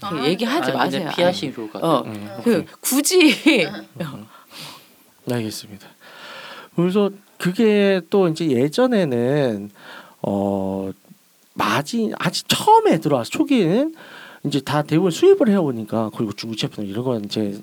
그 0.00 0.06
아, 0.06 0.24
얘기하지 0.26 0.70
아니, 0.72 0.78
마세요. 0.78 1.10
피하시로 1.14 1.68
가. 1.70 1.78
어, 1.78 2.02
음, 2.06 2.28
그 2.42 2.58
오케이. 2.58 2.66
굳이 2.80 3.18
네, 3.94 4.06
알겠습니다. 5.32 5.86
그래서 6.76 7.10
그게 7.38 8.00
또 8.10 8.28
이제 8.28 8.50
예전에는 8.50 9.70
어 10.22 10.90
마진 11.54 12.12
아직 12.18 12.46
처음에 12.48 12.98
들어와서 13.00 13.30
초기에는 13.30 13.94
이제 14.44 14.60
다 14.60 14.82
대부분 14.82 15.10
수입을 15.10 15.48
해오니까 15.48 16.10
그리고 16.16 16.32
중국 16.32 16.56
제품 16.56 16.86
이런 16.86 17.04
건 17.04 17.24
이제 17.24 17.58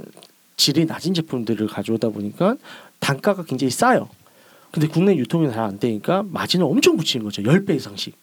질이 0.57 0.85
낮은 0.85 1.13
제품들을 1.13 1.67
가져오다 1.67 2.09
보니까 2.09 2.55
단가가 2.99 3.43
굉장히 3.43 3.71
싸요. 3.71 4.09
근데 4.71 4.87
국내 4.87 5.15
유통이 5.15 5.49
잘 5.51 5.59
안 5.63 5.79
되니까 5.79 6.23
마진을 6.23 6.65
엄청 6.65 6.97
붙이는 6.97 7.23
거죠. 7.23 7.41
10배 7.41 7.75
이상씩. 7.75 8.15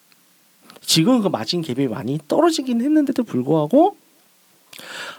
지금 0.83 1.23
그 1.23 1.29
마진 1.29 1.63
갭이 1.63 1.89
많이 1.89 2.19
떨어지긴 2.29 2.81
했는데도 2.83 3.23
불구하고 3.25 3.97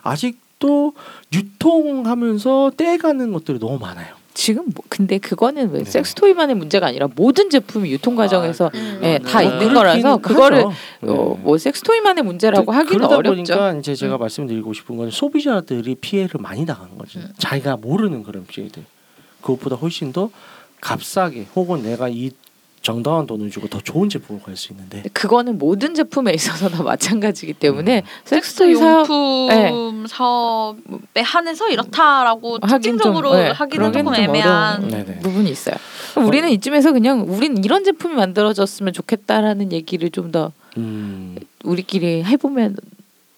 아직도 0.04 0.94
유통하면서 1.34 2.72
떼가는 2.78 3.34
것들이 3.34 3.60
너무 3.60 3.80
많아요. 3.80 4.15
지금 4.36 4.66
뭐, 4.76 4.84
근데 4.90 5.18
그거는 5.18 5.72
왜 5.72 5.80
네. 5.84 5.90
섹스토이만의 5.90 6.56
문제가 6.56 6.88
아니라 6.88 7.08
모든 7.16 7.50
제품이 7.50 7.90
유통 7.92 8.16
과정에서 8.16 8.70
음. 8.76 9.00
예, 9.02 9.18
다 9.18 9.42
뭐 9.42 9.50
있는 9.52 9.74
거라서 9.74 10.18
그거를 10.18 10.58
하죠. 10.60 10.68
어, 10.68 11.36
네. 11.38 11.42
뭐 11.42 11.58
섹스토이만의 11.58 12.24
문제라고 12.24 12.66
그- 12.66 12.72
하기는 12.74 12.98
그러다 12.98 13.16
어렵죠. 13.18 13.34
보니까 13.56 13.74
이제 13.80 13.96
제가 13.96 14.18
말씀드리고 14.18 14.74
싶은 14.74 14.98
건 14.98 15.10
소비자들이 15.10 15.96
피해를 15.96 16.32
많이 16.40 16.66
당하는 16.66 16.98
거죠. 16.98 17.20
음. 17.20 17.30
자기가 17.38 17.78
모르는 17.78 18.24
그런 18.24 18.46
피해들. 18.46 18.84
그것보다 19.42 19.78
훨씬 19.78 20.12
더 20.12 20.30
값싸게 20.82 21.48
혹은 21.56 21.82
내가 21.82 22.10
이 22.10 22.32
정당한 22.86 23.26
돈을 23.26 23.50
주고 23.50 23.68
더 23.68 23.80
좋은 23.82 24.10
제품을 24.10 24.42
구할 24.44 24.56
수 24.56 24.72
있는데 24.72 25.02
그거는 25.12 25.58
모든 25.58 25.96
제품에 25.96 26.34
있어서 26.34 26.70
다 26.70 26.84
마찬가지이기 26.86 27.54
때문에 27.54 28.02
음. 28.02 28.04
섹스 28.24 28.72
용품 28.72 30.06
사업에 30.08 31.22
한해서 31.22 31.68
이렇다라고 31.70 32.60
좀, 32.60 32.70
특징적으로 32.70 33.34
네, 33.34 33.50
하기는 33.50 33.92
조금 33.92 34.14
좀 34.14 34.16
애매한. 34.16 34.84
어려운 34.84 34.92
네네. 34.92 35.20
부분이 35.22 35.50
있어요. 35.50 35.76
우리는 36.16 36.48
이쯤에서 36.52 36.92
그냥 36.92 37.26
우린 37.28 37.64
이런 37.64 37.84
제품이 37.84 38.14
만들어졌으면 38.14 38.94
좋겠다라는 38.94 39.72
얘기를 39.72 40.12
좀더 40.12 40.52
음, 40.78 41.38
우리끼리 41.64 42.24
해보면 42.24 42.76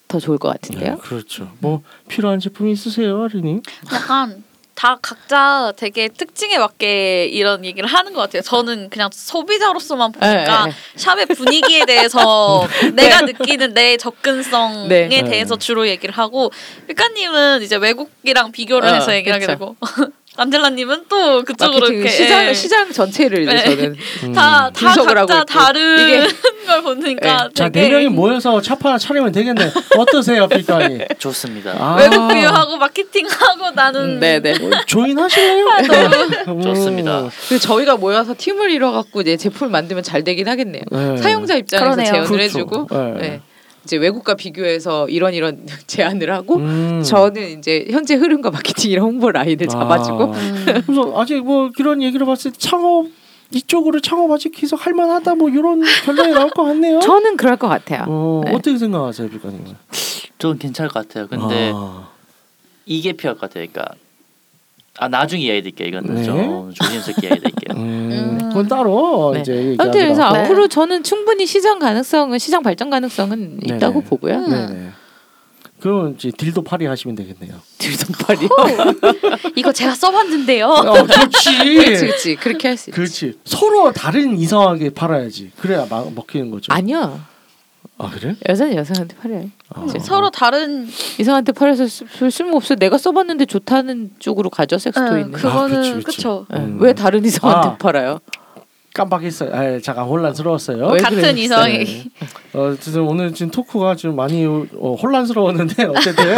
더 0.08 0.20
좋을 0.20 0.36
것 0.36 0.48
네, 0.52 0.58
같은데요. 0.58 0.98
그렇죠. 0.98 1.50
뭐 1.60 1.82
필요한 2.08 2.38
제품 2.38 2.68
있으세요, 2.68 3.22
아리님? 3.22 3.62
약간 3.94 4.44
다 4.78 4.96
각자 5.02 5.72
되게 5.76 6.06
특징에 6.06 6.56
맞게 6.56 7.24
이런 7.32 7.64
얘기를 7.64 7.88
하는 7.88 8.12
것 8.12 8.20
같아요. 8.20 8.42
저는 8.42 8.90
그냥 8.90 9.10
소비자로서만 9.12 10.12
보니까 10.12 10.66
네, 10.66 10.70
네. 10.70 10.76
샵의 10.94 11.26
분위기에 11.26 11.84
대해서 11.84 12.64
내가 12.94 13.22
느끼는 13.22 13.74
내 13.74 13.96
접근성에 13.96 14.86
네. 14.86 15.08
대해서 15.08 15.56
네. 15.56 15.58
주로 15.58 15.88
얘기를 15.88 16.14
하고 16.16 16.52
삐까님은 16.86 17.62
이제 17.62 17.74
외국이랑 17.74 18.52
비교를 18.52 18.88
어, 18.88 18.92
해서 18.94 19.12
얘기를 19.16 19.34
하게. 19.34 19.46
되고 19.46 19.74
안젤라님은 20.38 21.04
또 21.08 21.42
그쪽으로 21.44 21.88
이렇게 21.88 22.08
시장 22.08 22.46
예. 22.46 22.54
시장 22.54 22.92
전체를 22.92 23.42
이제 23.42 23.52
네. 23.52 23.64
저는 23.64 23.96
음. 24.24 24.32
다, 24.32 24.70
다 24.70 24.72
분석을 24.72 25.18
하고 25.18 25.26
각자. 25.26 25.44
다른 25.44 26.28
걸 26.66 26.82
보니까 26.82 27.48
자, 27.54 27.68
되게 27.68 27.88
네 27.88 27.94
명이 27.94 28.08
모여서 28.08 28.60
차파 28.60 28.96
차리면 28.98 29.32
되겠네. 29.32 29.72
어떠세요, 29.96 30.46
필까니? 30.48 31.00
좋습니다. 31.18 31.74
아, 31.78 31.96
외국 31.98 32.28
비유하고 32.28 32.76
마케팅하고 32.76 33.70
나는 33.74 34.00
음, 34.00 34.20
네네. 34.20 34.58
뭐 34.60 34.70
조인 34.86 35.18
하실래요? 35.18 35.66
음. 36.48 36.62
좋습니다. 36.62 37.28
그리고 37.48 37.60
저희가 37.60 37.96
모여서 37.96 38.34
팀을 38.36 38.70
이뤄 38.70 38.92
갖고 38.92 39.20
이제 39.22 39.36
제품을 39.36 39.70
만들면 39.70 40.04
잘 40.04 40.22
되긴 40.24 40.48
하겠네요. 40.48 40.82
네. 40.90 41.16
사용자 41.16 41.56
입장에서 41.56 41.84
그러네요. 41.84 42.06
재현을 42.12 42.26
그렇죠. 42.28 42.42
해주고 42.44 42.86
네. 42.90 43.12
네. 43.20 43.40
이제 43.88 43.96
외국과 43.96 44.34
비교해서 44.34 45.08
이런 45.08 45.32
이런 45.32 45.66
제안을 45.88 46.30
하고 46.30 46.56
음. 46.56 47.02
저는 47.02 47.58
이제 47.58 47.86
현재 47.90 48.14
흐름과 48.14 48.50
마케팅 48.50 48.90
이런 48.90 49.06
홍보 49.06 49.30
라인을 49.30 49.66
잡아주고 49.66 50.24
아. 50.24 50.82
그래서 50.84 51.12
아직 51.16 51.42
뭐 51.42 51.70
그런 51.74 52.02
얘기를 52.02 52.26
봤을 52.26 52.50
때 52.52 52.58
창업 52.58 53.06
이쪽으로 53.50 54.00
창업 54.00 54.30
아직 54.30 54.50
계속 54.50 54.84
할 54.84 54.92
만하다 54.92 55.36
뭐 55.36 55.48
이런 55.48 55.80
결론이 56.04 56.32
나올 56.34 56.50
것 56.50 56.64
같네요. 56.64 57.00
저는 57.00 57.38
그럴 57.38 57.56
것 57.56 57.66
같아요. 57.66 58.04
어, 58.06 58.42
네. 58.44 58.52
어떻게 58.54 58.76
생각하세요, 58.76 59.30
빌가님? 59.30 59.64
저는 60.38 60.58
괜찮을 60.58 60.90
것 60.90 61.08
같아요. 61.08 61.26
근데 61.26 61.72
아, 61.74 62.10
이게 62.84 63.14
필요할 63.14 63.38
것 63.38 63.48
같아요. 63.48 63.66
그러니까 63.72 63.94
아 64.98 65.08
나중에 65.08 65.42
이야기 65.44 65.62
드릴게요. 65.62 65.88
이거는 65.88 66.14
네. 66.16 66.22
좀 66.24 66.72
조심스럽게 66.74 67.26
이야기 67.28 67.40
드릴게요. 67.40 67.76
음, 67.76 68.38
그건 68.48 68.66
따로 68.68 69.30
네. 69.34 69.40
이제 69.40 69.76
아무튼 69.78 70.00
그래서 70.00 70.10
얘기하기로 70.10 70.32
네. 70.32 70.38
앞으로 70.44 70.68
저는 70.68 71.02
충분히 71.04 71.46
시장 71.46 71.78
가능성은 71.78 72.38
시장 72.38 72.62
발전 72.62 72.90
가능성은 72.90 73.60
네네. 73.60 73.76
있다고 73.76 74.00
보고요. 74.02 74.34
음. 74.34 74.50
네네. 74.50 74.88
그럼 75.80 76.14
이제 76.18 76.32
딜도 76.36 76.62
파리 76.64 76.86
하시면 76.86 77.14
되겠네요. 77.14 77.54
들돈팔이요. 77.78 78.48
이거 79.54 79.72
제가 79.72 79.94
써봤는데요. 79.94 80.66
어, 80.66 81.06
좋지. 81.06 81.58
그렇지, 81.78 82.00
그렇지. 82.06 82.34
그렇게 82.36 82.68
할 82.68 82.76
수 82.76 82.90
있지. 82.90 82.96
그렇지. 82.96 83.38
서로 83.44 83.92
다른 83.92 84.36
이상하게 84.36 84.90
팔아야지. 84.90 85.52
그래야 85.60 85.86
막 85.88 86.12
먹히는 86.12 86.50
거죠. 86.50 86.72
아니요. 86.72 87.20
아 87.98 88.10
그래? 88.10 88.34
여자는 88.48 88.74
여성한테 88.76 89.16
팔아요. 89.16 89.50
아. 89.74 89.84
이제 89.86 89.98
서로 89.98 90.30
다른 90.30 90.86
이성한테 91.18 91.52
팔아서 91.52 91.86
쓰- 91.86 92.04
별 92.06 92.30
쓸모 92.30 92.56
없어. 92.56 92.74
내가 92.74 92.96
써봤는데 92.96 93.44
좋다는 93.46 94.12
쪽으로 94.18 94.48
가죠. 94.50 94.78
섹스토이는. 94.78 95.30
네, 95.32 95.36
그거는 95.36 95.76
아, 95.76 95.80
그치. 95.96 96.02
그쵸. 96.02 96.46
네, 96.50 96.58
음. 96.58 96.78
왜 96.80 96.94
다른 96.94 97.24
이성한테 97.24 97.68
아. 97.68 97.76
팔아요? 97.76 98.20
깜빡했어요. 98.98 99.50
아, 99.54 99.80
잠깐 99.80 100.06
혼란스러웠어요. 100.06 100.88
왜 100.88 100.98
같은? 100.98 101.38
이성이 101.38 101.84
네. 101.84 102.04
어, 102.52 102.74
지금 102.80 103.06
오늘 103.06 103.32
지금 103.32 103.50
토크가 103.52 103.94
좀 103.94 104.16
많이 104.16 104.44
어, 104.44 104.96
혼란스러웠는데 105.00 105.84
어쨌든 105.96 106.36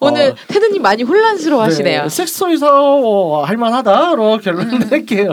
오늘 0.00 0.30
어, 0.30 0.34
테드님 0.48 0.82
많이 0.82 1.04
혼란스러워하시네요. 1.04 2.02
네, 2.02 2.08
섹스에서 2.08 3.00
어, 3.00 3.44
할만하다로 3.44 4.38
결론 4.38 4.68
낼게요. 4.90 5.32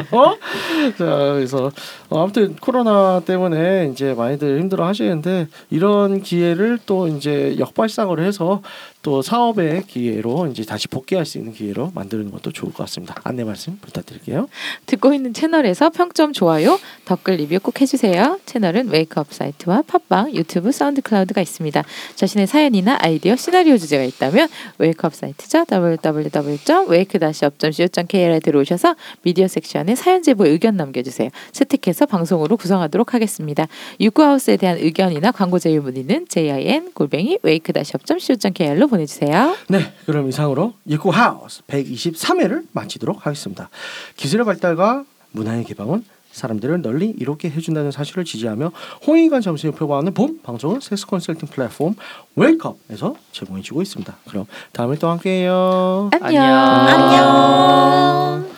자, 0.97 1.33
그래서 1.33 1.71
어, 2.09 2.23
아무튼 2.23 2.55
코로나 2.61 3.21
때문에 3.25 3.89
이제 3.91 4.13
많이들 4.13 4.59
힘들어 4.59 4.85
하시는데 4.85 5.47
이런 5.71 6.21
기회를 6.21 6.77
또 6.85 7.07
이제 7.07 7.55
역발상으로 7.57 8.21
해서 8.21 8.61
또 9.01 9.21
사업의 9.21 9.83
기회로 9.87 10.47
이제 10.47 10.65
다시 10.65 10.89
복귀할 10.89 11.25
수 11.25 11.37
있는 11.37 11.53
기회로 11.53 11.93
만드는 11.95 12.31
것도 12.31 12.51
좋을 12.51 12.73
것 12.73 12.83
같습니다. 12.83 13.15
안내 13.23 13.45
말씀 13.45 13.77
부탁드릴게요. 13.79 14.49
듣고 14.87 15.13
있는 15.13 15.33
채널에서 15.33 15.89
평점 15.89 16.33
좋아요, 16.33 16.77
댓글 17.05 17.35
리뷰 17.35 17.61
꼭 17.61 17.79
해주세요. 17.79 18.41
채널은 18.45 18.89
웨이크업 18.89 19.31
사이트와 19.31 19.83
팟빵, 19.83 20.35
유튜브, 20.35 20.73
사운드 20.73 21.01
클라우드가 21.01 21.39
있습니다. 21.39 21.81
자신의 22.15 22.47
사연이나 22.47 22.97
아이디어, 22.99 23.37
시나리오 23.37 23.77
주제가 23.77 24.03
있다면 24.03 24.49
웨이크업 24.79 25.15
사이트죠. 25.15 25.63
www.wake-up.co.kr에 25.71 28.39
들어오셔서 28.39 28.97
미디어 29.21 29.47
section에 29.47 29.95
사연 29.95 30.23
제보 30.23 30.45
의견 30.45 30.75
남겨주세요. 30.75 31.29
채택해서 31.53 32.05
방송으로 32.05 32.57
구성하도록 32.57 33.13
하겠습니다. 33.13 33.65
유쿠하우스에 34.01 34.57
대한 34.57 34.77
의견이나 34.77 35.31
광고 35.31 35.57
제휴 35.57 35.81
문의는 35.81 36.25
jin 36.27 36.91
골뱅이 36.93 37.39
wake-up.co.kr로 37.45 38.88
보내주세요. 38.89 39.55
네, 39.69 39.93
그럼 40.05 40.29
이상으로 40.29 40.73
예쿠 40.87 41.09
하우스 41.09 41.61
123회를 41.63 42.65
마치도록 42.71 43.25
하겠습니다. 43.25 43.69
기술의 44.15 44.45
발달과 44.45 45.05
문화의 45.31 45.63
개방은 45.63 46.03
사람들을 46.31 46.81
널리 46.81 47.09
이롭게 47.17 47.49
해준다는 47.49 47.91
사실을 47.91 48.23
지지하며 48.23 48.71
홍익관 49.07 49.41
점수를 49.41 49.73
표방하는 49.73 50.13
봄 50.13 50.39
방송은 50.41 50.79
섹스 50.79 51.05
컨설팅 51.07 51.47
플랫폼 51.49 51.95
웨이크업에서 52.35 53.15
제공해주고 53.31 53.81
있습니다. 53.81 54.15
그럼 54.27 54.45
다음에 54.71 54.95
또 54.97 55.09
함께해요. 55.09 56.09
안녕. 56.21 56.43
안녕. 56.43 57.09
안녕. 57.09 58.49